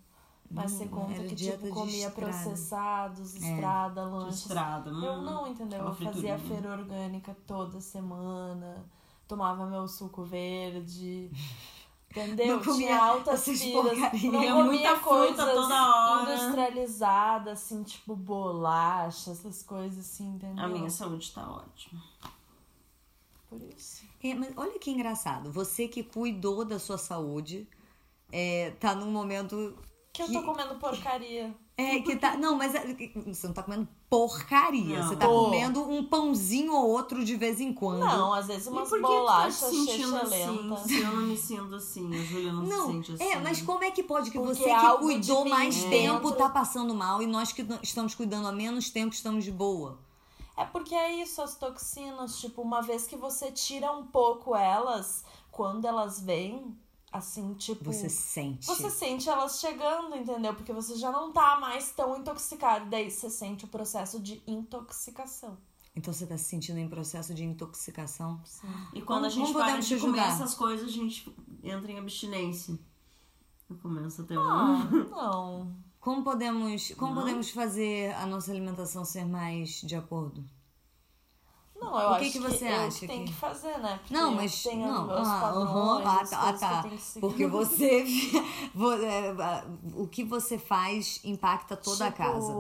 Mas 0.50 0.72
Não, 0.72 0.80
você 0.80 0.88
conta 0.88 1.24
que, 1.24 1.36
tipo, 1.36 1.68
comia 1.70 2.08
estrada. 2.08 2.32
processados, 2.32 3.36
É, 3.36 3.38
estrada, 3.40 4.06
De 4.06 4.10
lanches. 4.12 4.40
estrada. 4.42 4.90
Eu 4.90 4.96
hum, 5.14 5.22
não, 5.22 5.48
entendeu? 5.48 5.80
Eu 5.80 5.94
fazia 5.94 6.12
friturinha. 6.12 6.40
feira 6.40 6.72
orgânica 6.72 7.36
toda 7.46 7.82
semana, 7.82 8.86
tomava 9.28 9.66
meu 9.66 9.88
suco 9.88 10.24
verde. 10.24 11.30
Entendeu? 12.10 12.56
Não 12.58 12.64
comia 12.64 12.88
Tinha 12.88 13.04
altas 13.04 13.44
piras. 13.44 13.98
Não 14.00 14.10
Comia 14.10 14.32
comia 14.32 14.64
muita 14.64 15.00
coisas 15.00 15.54
toda 15.54 15.96
hora. 15.98 16.34
industrializadas, 16.34 17.62
assim, 17.62 17.84
tipo 17.84 18.16
bolacha, 18.16 19.32
essas 19.32 19.62
coisas 19.62 20.00
assim, 20.00 20.30
entendeu? 20.36 20.64
A 20.64 20.68
minha 20.70 20.90
saúde 20.90 21.30
tá 21.32 21.48
ótima. 21.52 22.02
Por 23.50 23.62
isso. 23.62 24.04
É, 24.24 24.34
mas 24.34 24.52
olha 24.58 24.80
que 24.80 24.90
engraçado. 24.90 25.52
Você 25.52 25.88
que 25.88 26.02
cuidou 26.02 26.66
da 26.66 26.80
sua 26.80 26.98
saúde, 26.98 27.68
é, 28.32 28.72
tá 28.80 28.96
num 28.96 29.12
momento 29.12 29.78
Que 30.18 30.24
eu 30.24 30.32
tô 30.42 30.42
comendo 30.44 30.76
porcaria. 30.76 31.56
É, 31.78 32.00
que 32.00 32.16
tá. 32.16 32.36
Não, 32.36 32.56
mas 32.58 32.74
é- 32.74 32.88
você 33.28 33.46
não 33.46 33.54
tá 33.54 33.62
comendo 33.62 33.88
porcaria. 34.10 35.00
Não. 35.00 35.08
Você 35.08 35.16
tá 35.16 35.28
Tô. 35.28 35.46
comendo 35.46 35.88
um 35.88 36.04
pãozinho 36.04 36.74
ou 36.74 36.90
outro 36.90 37.24
de 37.24 37.36
vez 37.36 37.62
em 37.62 37.72
quando. 37.72 38.00
Não, 38.00 38.34
às 38.34 38.48
vezes 38.48 38.66
umas 38.66 38.90
que 38.90 39.00
tá 39.00 39.08
bolachas 39.08 39.54
sentindo 39.70 40.14
lenta. 40.28 40.74
assim? 40.74 40.88
Se 40.88 41.02
eu 41.02 41.12
não 41.12 41.22
me 41.22 41.38
sinto 41.38 41.76
assim, 41.76 42.16
a 42.16 42.24
Júlia 42.24 42.52
não, 42.52 42.64
Não, 42.64 42.86
se 42.88 42.92
sente 42.94 43.12
assim. 43.14 43.24
é, 43.32 43.40
mas 43.40 43.62
como 43.62 43.84
é 43.84 43.92
que 43.92 44.02
pode 44.02 44.32
que 44.32 44.40
Porque 44.40 44.56
você 44.56 44.64
que 44.64 44.70
algo 44.72 45.04
cuidou 45.04 45.46
mais 45.48 45.84
tempo 45.84 46.32
tá 46.32 46.50
passando 46.50 46.96
mal 46.96 47.22
e 47.22 47.28
nós 47.28 47.52
que 47.52 47.64
estamos 47.84 48.16
cuidando 48.16 48.48
há 48.48 48.52
menos 48.52 48.90
tempo 48.90 49.14
estamos 49.14 49.46
de 49.46 49.52
boa? 49.52 50.00
É 50.56 50.66
porque 50.66 50.96
é 50.96 51.22
isso, 51.22 51.40
as 51.44 51.54
toxinas, 51.56 52.40
tipo, 52.40 52.64
uma 52.64 52.82
vez 52.82 53.06
que 53.06 53.16
você 53.16 53.52
tira 53.52 53.92
um 53.92 54.04
pouco 54.08 54.56
elas, 54.56 55.24
quando 55.52 55.86
elas 55.86 56.20
vêm, 56.20 56.76
assim, 57.12 57.54
tipo. 57.54 57.84
Você 57.86 58.10
sente. 58.10 58.66
Você 58.66 58.90
sente 58.90 59.30
elas 59.30 59.60
chegando, 59.60 60.16
entendeu? 60.16 60.54
Porque 60.54 60.74
você 60.74 60.96
já 60.96 61.12
não 61.12 61.32
tá 61.32 61.60
mais 61.60 61.92
tão 61.92 62.18
intoxicado. 62.18 62.90
Daí 62.90 63.10
você 63.12 63.30
sente 63.30 63.66
o 63.66 63.68
processo 63.68 64.20
de 64.20 64.42
intoxicação. 64.48 65.58
Então 65.96 66.14
você 66.14 66.28
tá 66.28 66.38
se 66.38 66.44
sentindo 66.46 66.78
em 66.78 66.88
processo 66.88 67.34
de 67.34 67.44
intoxicação? 67.44 68.40
Sim. 68.46 68.68
E 68.94 69.02
quando 69.02 69.22
Como- 69.22 69.26
a 69.26 69.30
gente 69.30 69.54
para 69.54 69.80
de 69.80 69.98
comer 70.00 70.20
essas 70.20 70.54
coisas, 70.54 70.88
a 70.90 70.92
gente 70.92 71.36
entra 71.64 71.92
em 71.92 71.98
abstinência. 71.98 72.78
Eu 73.70 73.76
começo 73.78 74.22
a 74.22 74.26
ter 74.26 74.38
Ah, 74.38 74.88
um... 74.92 75.10
não. 75.10 75.76
Como 76.00 76.24
podemos, 76.24 76.92
como 76.96 77.14
Não? 77.16 77.22
podemos 77.22 77.50
fazer 77.50 78.14
a 78.16 78.26
nossa 78.28 78.52
alimentação 78.52 79.04
ser 79.04 79.26
mais 79.26 79.82
de 79.82 79.96
acordo? 79.96 80.46
Não, 81.80 81.90
eu 82.02 82.10
O 82.10 82.14
acho 82.14 82.26
que 82.26 82.32
que 82.32 82.40
você 82.40 82.68
eu 82.68 82.76
acha 82.76 83.00
que 83.02 83.08
tem 83.08 83.20
que- 83.24 83.32
que 83.32 83.40
fazer, 83.40 83.78
né? 83.78 83.98
Porque 84.00 84.14
Não, 84.14 84.34
mas 84.34 84.64
tenho 84.64 84.88
não, 84.88 85.06
meus 85.08 85.28
ah, 85.28 85.40
padrões, 85.40 86.08
ah, 86.08 86.26
tá, 86.38 86.54
que 86.54 86.60
tá. 86.60 86.84
que. 86.84 87.20
Porque 87.20 87.46
você, 87.48 88.04
vo- 88.74 88.94
é, 88.94 89.64
o 89.96 90.08
que 90.08 90.24
você 90.24 90.58
faz 90.58 91.22
impacta 91.24 91.76
toda 91.78 92.08
a 92.08 92.12
Tipo, 92.12 92.24
casa. 92.24 92.54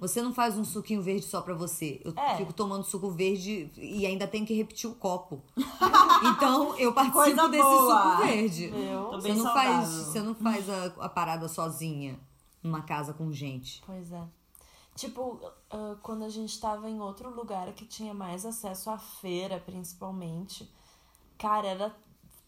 Você 0.00 0.22
não 0.22 0.32
faz 0.32 0.56
um 0.56 0.64
suquinho 0.64 1.02
verde 1.02 1.26
só 1.26 1.42
pra 1.42 1.52
você. 1.54 2.00
Eu 2.04 2.12
É. 2.16 2.36
fico 2.36 2.52
tomando 2.54 2.84
suco 2.84 3.10
verde 3.10 3.70
e 3.76 4.06
ainda 4.06 4.26
tenho 4.26 4.46
que 4.46 4.54
repetir 4.54 4.88
o 4.88 4.94
copo. 4.94 5.42
então 6.24 6.76
eu 6.78 6.92
participo 6.92 7.22
Coisa 7.22 7.48
desse 7.48 7.62
boa. 7.62 8.10
suco 8.12 8.22
verde. 8.26 8.64
Eu? 8.74 9.10
Você 9.12 9.28
não 9.34 9.42
saudável. 9.44 9.72
faz, 9.74 9.88
você 9.88 10.22
não 10.22 10.34
faz 10.34 10.70
a, 10.70 10.84
a 11.04 11.08
parada 11.08 11.48
sozinha 11.48 12.18
numa 12.62 12.80
casa 12.82 13.12
com 13.12 13.30
gente. 13.32 13.82
Pois 13.86 14.10
é. 14.10 14.22
Tipo, 14.96 15.40
ah, 15.70 15.96
quando 16.02 16.24
a 16.24 16.28
gente 16.28 16.58
tava 16.58 16.88
em 16.88 17.00
outro 17.00 17.30
lugar 17.30 17.72
que 17.74 17.84
tinha 17.84 18.14
mais 18.14 18.46
acesso 18.46 18.88
à 18.90 18.98
feira, 18.98 19.60
principalmente, 19.60 20.70
cara, 21.38 21.66
era 21.68 21.96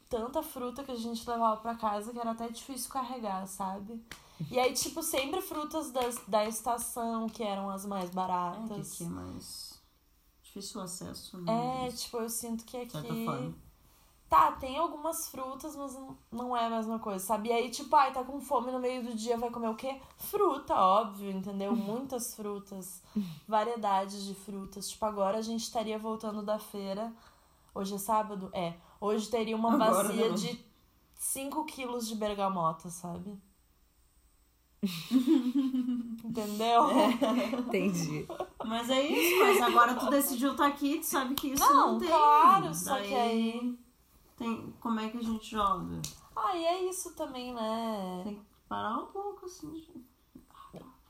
tanta 0.09 0.43
fruta 0.43 0.83
que 0.83 0.91
a 0.91 0.97
gente 0.97 1.29
levava 1.29 1.61
pra 1.61 1.75
casa 1.75 2.13
que 2.13 2.19
era 2.19 2.31
até 2.31 2.49
difícil 2.49 2.91
carregar, 2.91 3.47
sabe? 3.47 4.03
E 4.51 4.59
aí, 4.59 4.73
tipo, 4.73 5.03
sempre 5.03 5.43
frutas 5.43 5.91
das, 5.91 6.17
da 6.27 6.47
estação, 6.47 7.29
que 7.29 7.43
eram 7.43 7.69
as 7.69 7.85
mais 7.85 8.05
É 8.05 8.09
que 8.09 8.15
baratas. 8.15 8.93
aqui 8.95 9.05
é 9.05 9.09
mais 9.09 9.83
difícil 10.43 10.81
o 10.81 10.85
acesso, 10.85 11.39
né? 11.39 11.87
É, 11.87 11.91
tipo, 11.91 12.17
eu 12.17 12.31
sinto 12.31 12.65
que 12.65 12.77
aqui. 12.77 12.91
Tá, 14.29 14.53
tem 14.53 14.77
algumas 14.77 15.29
frutas, 15.31 15.75
mas 15.75 15.95
não- 15.95 16.19
não 16.31 16.55
é 16.57 16.67
a 16.67 16.71
mesma 16.71 16.99
coisa, 16.99 17.25
sabe? 17.25 17.49
E 17.49 17.53
aí, 17.53 17.71
tipo, 17.71 17.97
ai, 17.97 18.13
tá 18.13 18.23
com 18.23 18.39
fome 18.41 18.71
no 18.71 18.79
meio 18.79 19.03
do 19.03 19.15
dia, 19.15 19.39
vai 19.39 19.49
comer 19.51 19.69
o 19.69 19.75
quê? 19.75 19.99
Fruta, 20.19 20.75
óbvio, 20.75 21.31
entendeu? 21.31 21.73
Muitas 21.75 22.35
frutas, 22.35 23.03
variedades 23.49 24.25
de 24.27 24.35
frutas. 24.35 24.91
Tipo, 24.91 25.07
agora 25.07 25.39
a 25.39 25.43
gente 25.43 25.63
estaria 25.63 25.99
voltando 25.99 26.43
da 26.43 26.59
feira. 26.59 27.11
Hoje 27.75 27.95
é 27.95 27.99
sábado? 27.99 28.51
É. 28.53 28.75
Hoje 29.01 29.31
teria 29.31 29.57
uma 29.57 29.73
Agora, 29.75 30.09
bacia 30.09 30.29
né? 30.29 30.35
de 30.35 30.65
5 31.15 31.65
quilos 31.65 32.07
de 32.07 32.15
bergamota, 32.15 32.91
sabe? 32.91 33.35
Entendeu? 36.25 36.85
Entendi. 37.59 38.27
Mas 38.65 38.91
é 38.91 39.01
isso, 39.03 39.39
mas 39.41 39.63
agora 39.63 39.95
tu 39.95 40.11
decidiu 40.11 40.53
estar 40.53 40.67
aqui, 40.67 40.99
tu 40.99 41.07
sabe 41.07 41.35
que 41.35 41.49
isso 41.49 41.65
não, 41.65 41.93
Não, 41.93 41.99
tem. 41.99 42.09
claro, 42.09 42.75
só 42.75 42.95
Daí 42.95 43.09
que 43.09 43.15
aí- 43.15 43.79
Tem, 44.39 44.73
como 44.81 45.01
é 45.01 45.09
que 45.09 45.19
a 45.19 45.23
gente 45.23 45.51
joga? 45.51 46.01
Ah, 46.35 46.57
e 46.57 46.65
é 46.65 46.89
isso 46.89 47.15
também, 47.15 47.53
né? 47.53 48.21
Tem 48.23 48.37
que 48.37 48.45
parar 48.69 48.99
um 48.99 49.07
pouco, 49.07 49.47
assim. 49.47 49.85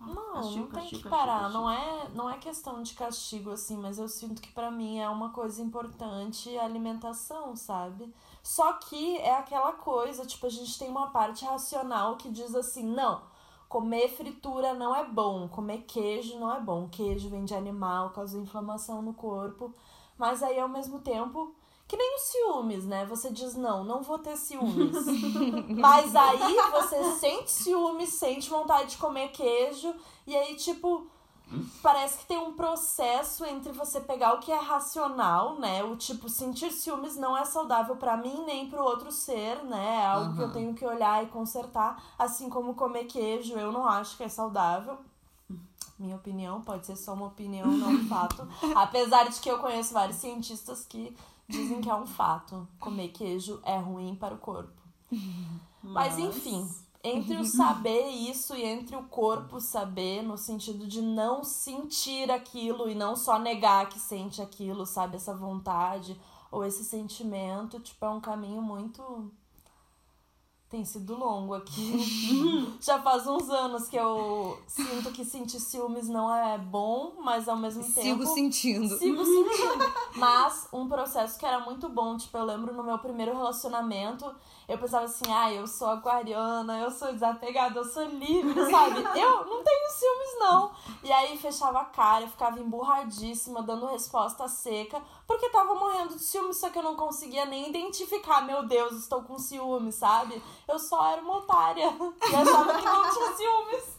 Não, 0.00 0.32
Castigo, 0.32 0.60
não 0.60 0.66
tem 0.68 0.80
castigo, 0.82 1.02
que 1.02 1.08
parar. 1.08 1.40
castigo. 1.40 1.58
Não 1.58 1.70
é, 1.70 2.08
não 2.14 2.30
é 2.30 2.38
questão 2.38 2.82
de 2.82 2.94
castigo, 2.94 3.50
assim, 3.50 3.76
mas 3.76 3.98
eu 3.98 4.08
sinto 4.08 4.40
que 4.40 4.52
pra 4.52 4.70
mim 4.70 4.98
é 5.00 5.08
uma 5.08 5.30
coisa 5.30 5.60
importante 5.60 6.56
a 6.56 6.64
alimentação, 6.64 7.56
sabe? 7.56 8.14
Só 8.42 8.74
que 8.74 9.16
é 9.18 9.34
aquela 9.34 9.72
coisa, 9.72 10.24
tipo, 10.24 10.46
a 10.46 10.50
gente 10.50 10.78
tem 10.78 10.88
uma 10.88 11.08
parte 11.10 11.44
racional 11.44 12.16
que 12.16 12.30
diz 12.30 12.54
assim, 12.54 12.84
não, 12.84 13.22
comer 13.68 14.08
fritura 14.08 14.72
não 14.72 14.94
é 14.94 15.04
bom, 15.04 15.48
comer 15.48 15.82
queijo 15.82 16.38
não 16.38 16.54
é 16.54 16.60
bom. 16.60 16.88
Queijo 16.88 17.28
vem 17.28 17.44
de 17.44 17.54
animal, 17.54 18.10
causa 18.10 18.38
inflamação 18.38 19.02
no 19.02 19.12
corpo. 19.12 19.74
Mas 20.16 20.42
aí, 20.44 20.58
ao 20.58 20.68
mesmo 20.68 21.00
tempo 21.00 21.54
Que 21.88 21.96
nem 21.96 22.16
os 22.16 22.22
ciúmes, 22.22 22.84
né? 22.84 23.06
Você 23.06 23.30
diz, 23.30 23.54
não, 23.54 23.82
não 23.82 24.02
vou 24.02 24.18
ter 24.18 24.36
ciúmes. 24.36 24.94
Mas 25.74 26.14
aí 26.14 26.54
você 26.70 27.12
sente 27.14 27.50
ciúmes, 27.50 28.10
sente 28.10 28.50
vontade 28.50 28.90
de 28.90 28.98
comer 28.98 29.28
queijo. 29.28 29.94
E 30.26 30.36
aí, 30.36 30.54
tipo, 30.54 31.06
parece 31.82 32.18
que 32.18 32.26
tem 32.26 32.36
um 32.36 32.52
processo 32.52 33.42
entre 33.46 33.72
você 33.72 34.00
pegar 34.00 34.34
o 34.34 34.38
que 34.38 34.52
é 34.52 34.58
racional, 34.58 35.58
né? 35.58 35.82
O 35.82 35.96
tipo, 35.96 36.28
sentir 36.28 36.70
ciúmes 36.72 37.16
não 37.16 37.34
é 37.34 37.46
saudável 37.46 37.96
para 37.96 38.18
mim 38.18 38.44
nem 38.44 38.68
pro 38.68 38.84
outro 38.84 39.10
ser, 39.10 39.64
né? 39.64 40.02
É 40.02 40.06
algo 40.06 40.36
que 40.36 40.42
eu 40.42 40.52
tenho 40.52 40.74
que 40.74 40.84
olhar 40.84 41.24
e 41.24 41.28
consertar. 41.28 42.02
Assim 42.18 42.50
como 42.50 42.74
comer 42.74 43.04
queijo, 43.04 43.54
eu 43.54 43.72
não 43.72 43.86
acho 43.86 44.14
que 44.16 44.24
é 44.24 44.28
saudável. 44.28 44.98
Minha 45.98 46.16
opinião, 46.16 46.60
pode 46.60 46.86
ser 46.86 46.96
só 46.96 47.14
uma 47.14 47.26
opinião, 47.26 47.66
não 47.66 47.92
um 47.92 48.08
fato. 48.08 48.46
Apesar 48.76 49.28
de 49.30 49.40
que 49.40 49.50
eu 49.50 49.58
conheço 49.58 49.94
vários 49.94 50.18
cientistas 50.18 50.84
que 50.84 51.16
dizem 51.48 51.80
que 51.80 51.88
é 51.88 51.94
um 51.94 52.06
fato. 52.06 52.68
Comer 52.78 53.08
queijo 53.08 53.60
é 53.64 53.76
ruim 53.78 54.14
para 54.14 54.34
o 54.34 54.38
corpo. 54.38 54.82
Mas, 55.82 56.18
enfim, 56.18 56.68
entre 57.02 57.36
o 57.36 57.44
saber 57.44 58.08
isso 58.08 58.54
e 58.54 58.62
entre 58.62 58.96
o 58.96 59.04
corpo 59.04 59.60
saber, 59.60 60.22
no 60.22 60.36
sentido 60.36 60.86
de 60.86 61.00
não 61.00 61.42
sentir 61.42 62.30
aquilo 62.30 62.88
e 62.88 62.94
não 62.94 63.16
só 63.16 63.38
negar 63.38 63.88
que 63.88 63.98
sente 63.98 64.42
aquilo, 64.42 64.84
sabe? 64.84 65.16
Essa 65.16 65.34
vontade 65.34 66.20
ou 66.50 66.64
esse 66.64 66.84
sentimento, 66.84 67.78
tipo, 67.80 68.04
é 68.04 68.10
um 68.10 68.20
caminho 68.20 68.60
muito. 68.60 69.30
Tem 70.70 70.84
sido 70.84 71.16
longo 71.16 71.54
aqui. 71.54 72.76
Já 72.78 73.00
faz 73.00 73.26
uns 73.26 73.48
anos 73.48 73.88
que 73.88 73.96
eu 73.96 74.58
sinto 74.66 75.10
que 75.12 75.24
sentir 75.24 75.58
ciúmes 75.60 76.08
não 76.10 76.34
é 76.34 76.58
bom, 76.58 77.14
mas 77.22 77.48
ao 77.48 77.56
mesmo 77.56 77.82
tempo. 77.82 78.02
Sigo 78.02 78.26
sentindo. 78.26 78.98
Sigo 78.98 79.24
sentindo. 79.24 79.92
Mas 80.16 80.68
um 80.70 80.86
processo 80.86 81.38
que 81.38 81.46
era 81.46 81.60
muito 81.60 81.88
bom, 81.88 82.18
tipo, 82.18 82.36
eu 82.36 82.44
lembro 82.44 82.74
no 82.74 82.84
meu 82.84 82.98
primeiro 82.98 83.34
relacionamento, 83.34 84.30
eu 84.68 84.76
pensava 84.76 85.06
assim, 85.06 85.24
ah, 85.32 85.50
eu 85.50 85.66
sou 85.66 85.88
aquariana, 85.88 86.78
eu 86.78 86.90
sou 86.90 87.10
desapegada, 87.10 87.78
eu 87.78 87.84
sou 87.84 88.04
livre, 88.04 88.70
sabe? 88.70 89.02
Eu 89.18 89.46
não 89.46 89.64
tenho 89.64 89.90
ciúmes, 89.90 90.38
não. 90.38 90.70
E 91.02 91.10
aí 91.10 91.38
fechava 91.38 91.80
a 91.80 91.84
cara, 91.86 92.24
eu 92.24 92.28
ficava 92.28 92.60
emburradíssima, 92.60 93.62
dando 93.62 93.86
resposta 93.86 94.46
seca, 94.46 95.00
porque 95.26 95.48
tava 95.48 95.74
morrendo 95.74 96.14
de 96.14 96.22
ciúmes, 96.22 96.58
só 96.58 96.68
que 96.68 96.78
eu 96.78 96.82
não 96.82 96.96
conseguia 96.96 97.46
nem 97.46 97.70
identificar, 97.70 98.42
meu 98.42 98.66
Deus, 98.66 98.92
estou 98.92 99.22
com 99.22 99.38
ciúmes, 99.38 99.94
sabe? 99.94 100.42
Eu 100.68 100.78
só 100.78 101.10
era 101.10 101.22
uma 101.22 101.38
otária 101.38 101.86
e 102.30 102.36
achava 102.36 102.78
que 102.78 102.84
não 102.84 103.10
tinha 103.10 103.36
ciúmes. 103.36 103.98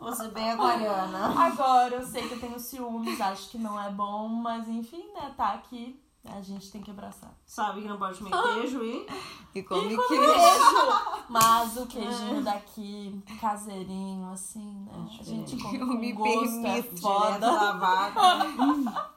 Você 0.00 0.28
bem 0.28 0.50
aquariana. 0.50 1.40
Agora 1.46 1.96
eu 1.96 2.06
sei 2.06 2.26
que 2.26 2.34
eu 2.34 2.40
tenho 2.40 2.58
ciúmes, 2.58 3.20
acho 3.20 3.50
que 3.50 3.58
não 3.58 3.80
é 3.80 3.90
bom, 3.90 4.26
mas 4.28 4.66
enfim, 4.66 5.08
né, 5.12 5.32
tá 5.36 5.52
aqui. 5.52 6.00
A 6.24 6.40
gente 6.42 6.70
tem 6.70 6.82
que 6.82 6.90
abraçar. 6.90 7.34
Sabe 7.46 7.80
que 7.82 7.88
não 7.88 7.98
pode 7.98 8.18
comer 8.18 8.30
queijo 8.60 8.84
e. 8.84 9.06
E 9.54 9.62
come 9.62 9.94
E 9.94 9.96
com 9.96 10.08
queijo. 10.08 10.22
queijo. 10.32 11.24
Mas 11.30 11.76
o 11.78 11.86
queijinho 11.86 12.42
daqui, 12.42 13.22
caseirinho, 13.40 14.30
assim, 14.30 14.84
né? 14.84 15.08
A 15.18 15.22
gente 15.22 15.56
come 15.56 15.78
Eu 15.78 15.86
com 15.86 15.94
me 15.94 16.12
gosto, 16.12 16.58
é 16.66 16.82
permito. 16.82 16.94
Direto 16.94 17.00
foda. 17.00 17.38
da 17.38 17.72
vaga. 17.72 19.10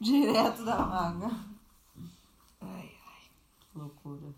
Direto 0.00 0.64
da 0.64 0.76
vaga. 0.76 1.30
Ai, 2.60 2.90
Que 3.72 3.78
loucura. 3.78 4.34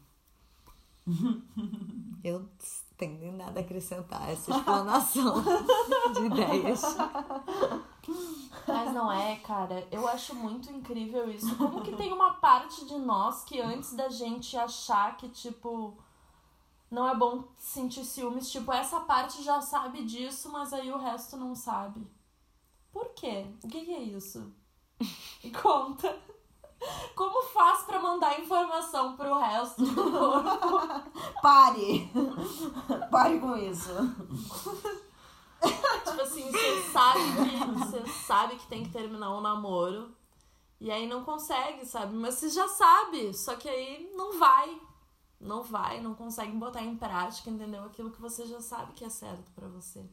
eu 2.24 2.48
tenho 2.96 3.32
nada 3.36 3.60
a 3.60 3.62
acrescentar 3.62 4.22
a 4.22 4.30
essa 4.32 4.50
explanação 4.50 5.42
de 6.14 6.24
ideias. 6.26 6.82
Mas 8.66 8.92
não 8.92 9.10
é, 9.10 9.36
cara. 9.36 9.86
Eu 9.90 10.06
acho 10.08 10.34
muito 10.34 10.70
incrível 10.70 11.30
isso. 11.30 11.56
Como 11.56 11.82
que 11.82 11.96
tem 11.96 12.12
uma 12.12 12.34
parte 12.34 12.84
de 12.84 12.98
nós 12.98 13.44
que 13.44 13.60
antes 13.60 13.94
da 13.94 14.08
gente 14.08 14.56
achar 14.56 15.16
que, 15.16 15.28
tipo, 15.28 15.96
não 16.90 17.08
é 17.08 17.14
bom 17.14 17.44
sentir 17.56 18.04
ciúmes, 18.04 18.50
tipo, 18.50 18.72
essa 18.72 19.00
parte 19.00 19.42
já 19.42 19.60
sabe 19.60 20.04
disso, 20.04 20.50
mas 20.50 20.72
aí 20.72 20.90
o 20.90 20.98
resto 20.98 21.36
não 21.36 21.54
sabe. 21.54 22.06
Por 22.92 23.10
quê? 23.14 23.46
O 23.62 23.68
que, 23.68 23.78
é 23.92 24.02
isso? 24.02 24.52
Conta. 25.62 26.18
Como 27.14 27.42
faz 27.48 27.82
pra 27.82 28.00
mandar 28.00 28.40
informação 28.40 29.16
pro 29.16 29.38
resto 29.38 29.84
do 29.84 30.10
corpo? 30.10 31.40
Pare! 31.42 32.10
Pare 33.10 33.38
com 33.38 33.56
isso. 33.56 33.90
Tipo 36.20 36.32
assim, 36.32 36.50
você 36.50 36.92
sabe 36.92 37.20
que 37.34 37.78
você 37.78 38.06
sabe 38.26 38.56
que 38.56 38.66
tem 38.66 38.84
que 38.84 38.90
terminar 38.90 39.34
um 39.34 39.40
namoro 39.40 40.14
e 40.78 40.90
aí 40.90 41.06
não 41.06 41.24
consegue, 41.24 41.86
sabe? 41.86 42.14
Mas 42.14 42.34
você 42.34 42.50
já 42.50 42.68
sabe, 42.68 43.32
só 43.32 43.56
que 43.56 43.68
aí 43.68 44.12
não 44.14 44.38
vai. 44.38 44.80
Não 45.40 45.62
vai, 45.62 46.02
não 46.02 46.14
consegue 46.14 46.52
botar 46.52 46.82
em 46.82 46.94
prática, 46.94 47.48
entendeu? 47.48 47.84
Aquilo 47.84 48.10
que 48.10 48.20
você 48.20 48.46
já 48.46 48.60
sabe 48.60 48.92
que 48.92 49.02
é 49.02 49.08
certo 49.08 49.50
pra 49.54 49.66
você. 49.68 50.04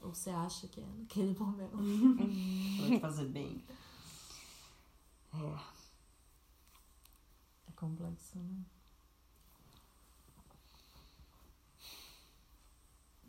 Ou 0.00 0.12
você 0.12 0.30
acha 0.30 0.66
que 0.66 0.80
é 0.80 0.84
naquele 0.84 1.38
momento. 1.38 1.76
Vai 2.88 3.00
fazer 3.00 3.26
bem. 3.26 3.64
É. 5.32 5.60
É 7.68 7.72
complexo, 7.76 8.36
né? 8.36 8.64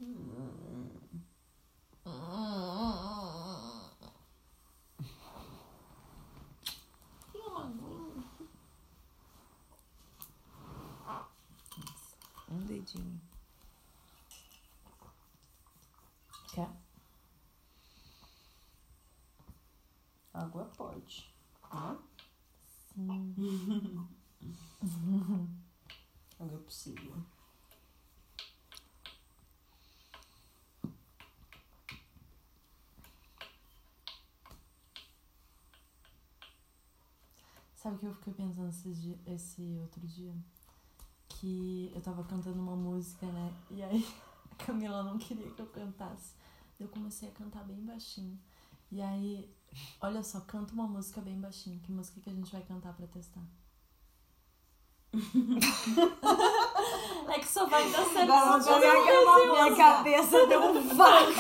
Aguinha. 0.02 0.97
Um 12.50 12.66
dedinho. 12.66 13.20
Quer? 16.54 16.70
Água 20.34 20.64
pode. 20.78 21.30
Né? 21.74 21.98
Sim. 22.94 24.08
Água 26.40 26.58
é 26.58 26.64
possível. 26.64 27.37
Sabe 37.98 38.00
que 38.00 38.06
eu 38.06 38.14
fiquei 38.14 38.34
pensando 38.34 38.70
esses 38.70 39.02
dia, 39.02 39.18
esse 39.26 39.76
outro 39.82 40.06
dia? 40.06 40.32
Que 41.28 41.92
eu 41.96 42.02
tava 42.02 42.24
cantando 42.24 42.62
uma 42.62 42.76
música, 42.76 43.26
né? 43.26 43.52
E 43.72 43.82
aí 43.82 44.08
a 44.52 44.56
Camila 44.64 45.02
não 45.04 45.18
queria 45.18 45.50
que 45.50 45.60
eu 45.60 45.66
cantasse. 45.68 46.36
Eu 46.80 46.88
comecei 46.90 47.30
a 47.30 47.32
cantar 47.32 47.64
bem 47.64 47.84
baixinho. 47.84 48.38
E 48.92 49.02
aí, 49.02 49.52
olha 50.00 50.22
só, 50.22 50.42
canta 50.42 50.74
uma 50.74 50.86
música 50.86 51.22
bem 51.22 51.42
baixinho. 51.42 51.80
Que 51.80 51.92
música 51.92 52.22
que 52.22 52.30
a 52.30 52.34
gente 52.34 52.52
vai 52.52 52.62
cantar 52.62 52.94
pra 52.94 53.08
testar? 53.08 53.42
é 57.30 57.40
que 57.40 57.48
só 57.48 57.66
vai 57.66 57.90
dar 57.90 58.06
certo 58.06 58.32
Agora 58.32 58.62
se 58.62 58.72
tiver 58.74 58.94
uma. 58.94 59.40
Minha 59.40 59.76
cabeça 59.76 60.46
deu 60.46 60.62
um 60.62 60.88
vácuo. 60.96 61.34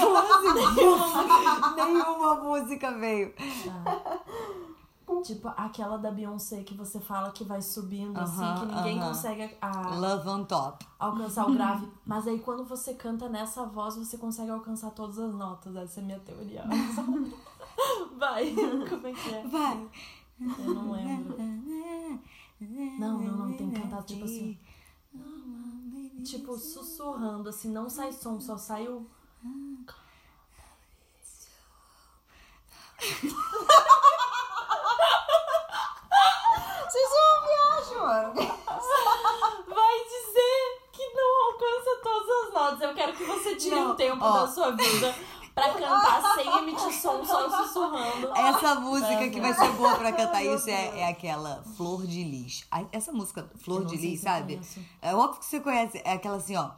Nenhuma 1.75 2.33
música 2.35 2.97
veio. 2.97 3.31
Tá. 3.33 4.23
Tipo, 5.27 5.49
aquela 5.57 5.97
da 5.97 6.09
Beyoncé 6.09 6.63
que 6.63 6.73
você 6.73 7.01
fala 7.01 7.31
que 7.31 7.43
vai 7.43 7.61
subindo 7.61 8.17
assim, 8.17 8.41
Aham, 8.41 8.59
que 8.67 8.75
ninguém 8.75 8.97
aham. 8.99 9.09
consegue 9.09 9.57
a, 9.61 9.89
Love 9.95 10.29
on 10.29 10.43
top. 10.45 10.85
alcançar 10.97 11.45
o 11.49 11.51
grave. 11.53 11.85
Mas 12.05 12.25
aí 12.25 12.39
quando 12.39 12.63
você 12.63 12.93
canta 12.93 13.27
nessa 13.27 13.65
voz, 13.65 13.97
você 13.97 14.17
consegue 14.17 14.51
alcançar 14.51 14.91
todas 14.91 15.19
as 15.19 15.33
notas. 15.33 15.75
Essa 15.75 15.99
é 15.99 16.03
a 16.03 16.05
minha 16.05 16.19
teoria. 16.21 16.63
Vai, 18.17 18.55
como 18.89 19.07
é 19.07 19.11
que 19.13 19.33
é? 19.35 19.43
Vai. 19.47 19.89
Eu 20.39 20.73
não 20.73 20.91
lembro. 20.93 21.35
Não, 22.99 23.19
não, 23.19 23.37
não, 23.47 23.57
tem 23.57 23.69
que 23.69 23.81
cantar 23.81 24.03
tipo 24.03 24.23
assim. 24.23 24.57
Tipo, 26.23 26.57
sussurrando, 26.57 27.49
assim, 27.49 27.69
não 27.69 27.89
sai 27.89 28.13
som, 28.13 28.39
só 28.39 28.57
sai 28.57 28.87
o. 28.87 29.05
Vocês 36.89 37.09
são 37.09 37.21
uma 37.21 37.47
viagem, 37.47 37.96
mano. 38.07 38.33
Vai 39.67 40.03
dizer 40.03 40.81
que 40.91 41.13
não 41.13 41.45
alcança 41.51 42.01
todas 42.01 42.29
as 42.47 42.53
notas. 42.53 42.81
Eu 42.81 42.93
quero 42.95 43.13
que 43.13 43.23
você 43.25 43.55
tire 43.55 43.75
Não, 43.75 43.91
um 43.91 43.95
tempo 43.95 44.23
ó. 44.23 44.39
da 44.39 44.47
sua 44.47 44.71
vida 44.71 45.13
pra 45.53 45.73
cantar 45.73 46.35
sem 46.35 46.57
emitir 46.59 46.93
som, 46.93 47.25
só 47.25 47.49
sussurrando. 47.49 48.31
Essa 48.35 48.75
música 48.75 49.29
que 49.29 49.41
vai 49.41 49.53
ser 49.53 49.71
boa 49.71 49.95
pra 49.95 50.11
cantar 50.11 50.43
isso 50.43 50.69
é, 50.69 50.99
é 51.01 51.07
aquela 51.09 51.63
Flor 51.75 52.05
de 52.05 52.23
Lis. 52.23 52.65
Essa 52.91 53.11
música, 53.11 53.49
Flor 53.63 53.85
de 53.85 53.97
Lis, 53.97 54.21
sabe? 54.21 54.55
conheço. 54.55 54.79
É 55.01 55.15
óbvio 55.15 55.39
que 55.39 55.45
você 55.45 55.59
conhece. 55.59 56.01
É 56.05 56.13
aquela 56.13 56.37
assim, 56.37 56.55
ó. 56.55 56.69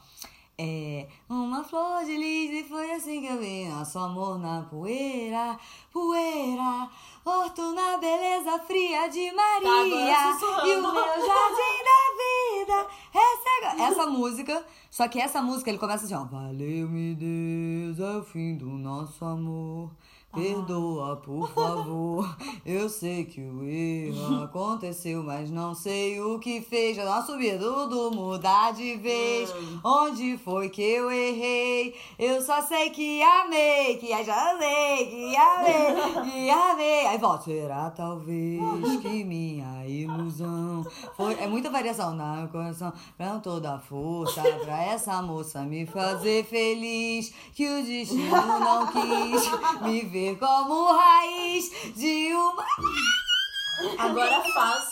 É, 0.61 1.07
uma 1.29 1.63
flor 1.63 2.03
de 2.03 2.17
lis 2.17 2.51
e 2.51 2.67
foi 2.67 2.91
assim 2.91 3.21
que 3.21 3.27
eu 3.27 3.39
vi 3.39 3.65
nosso 3.69 3.97
amor 3.97 4.37
na 4.37 4.63
poeira, 4.63 5.57
poeira, 5.89 6.89
horto 7.23 7.71
na 7.73 7.95
beleza 7.97 8.59
fria 8.59 9.07
de 9.07 9.31
Maria 9.31 10.33
sussurrando. 10.33 10.67
e 10.67 10.75
o 10.75 10.81
meu 10.81 10.93
jardim 10.93 11.79
da 11.87 12.01
vida. 12.19 12.87
Essa, 13.13 13.81
é 13.81 13.85
essa 13.87 14.05
música, 14.05 14.65
só 14.91 15.07
que 15.07 15.21
essa 15.21 15.41
música 15.41 15.69
ele 15.69 15.79
começa 15.79 16.03
assim, 16.03 16.15
ó, 16.15 16.25
valeu-me 16.25 17.15
Deus, 17.15 17.97
é 17.97 18.17
o 18.17 18.23
fim 18.23 18.57
do 18.57 18.65
nosso 18.65 19.23
amor. 19.23 19.89
Perdoa, 20.31 21.15
por 21.17 21.49
favor. 21.53 22.37
Eu 22.63 22.87
sei 22.87 23.25
que 23.25 23.41
o 23.41 23.63
erro 23.63 24.43
aconteceu, 24.43 25.23
mas 25.23 25.49
não 25.49 25.73
sei 25.73 26.21
o 26.21 26.37
que 26.37 26.61
fez. 26.61 26.95
Já 26.95 27.21
subida, 27.23 27.57
tudo 27.57 28.11
mudar 28.11 28.71
de 28.71 28.95
vez. 28.97 29.51
Onde 29.83 30.37
foi 30.37 30.69
que 30.69 30.83
eu 30.83 31.11
errei? 31.11 31.95
Eu 32.19 32.43
só 32.43 32.61
sei 32.61 32.91
que 32.91 33.23
amei, 33.23 33.97
que 33.97 34.09
já 34.23 34.55
sei 34.57 35.07
que 35.07 35.35
amei, 35.35 36.31
que 36.31 36.49
amei. 36.51 37.07
Aí 37.07 37.17
volta, 37.17 37.45
será 37.45 37.89
talvez 37.89 38.61
que 39.01 39.23
minha 39.23 39.87
ilusão 39.87 40.85
foi. 41.17 41.33
É 41.39 41.47
muita 41.47 41.71
variação 41.71 42.15
meu 42.15 42.47
coração, 42.49 42.93
pra 43.17 43.39
toda 43.39 43.73
a 43.73 43.79
força, 43.79 44.43
pra 44.63 44.83
essa 44.83 45.21
moça 45.23 45.63
me 45.63 45.87
fazer 45.87 46.45
feliz. 46.45 47.33
Que 47.55 47.67
o 47.67 47.83
destino 47.83 48.59
não 48.59 48.85
quis 48.85 49.81
me 49.81 50.01
ver 50.01 50.18
como 50.39 50.93
raiz 50.93 51.71
de 51.95 52.33
uma. 52.33 52.65
Agora 53.97 54.41
faz. 54.53 54.89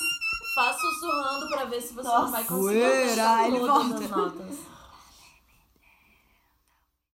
Faz 0.55 0.75
sussurrando 0.81 1.47
pra 1.49 1.65
ver 1.65 1.81
se 1.81 1.93
você 1.93 2.07
não 2.07 2.31
vai 2.31 2.43
conseguir 2.43 2.79
ele 3.45 3.59
volta. 3.59 4.67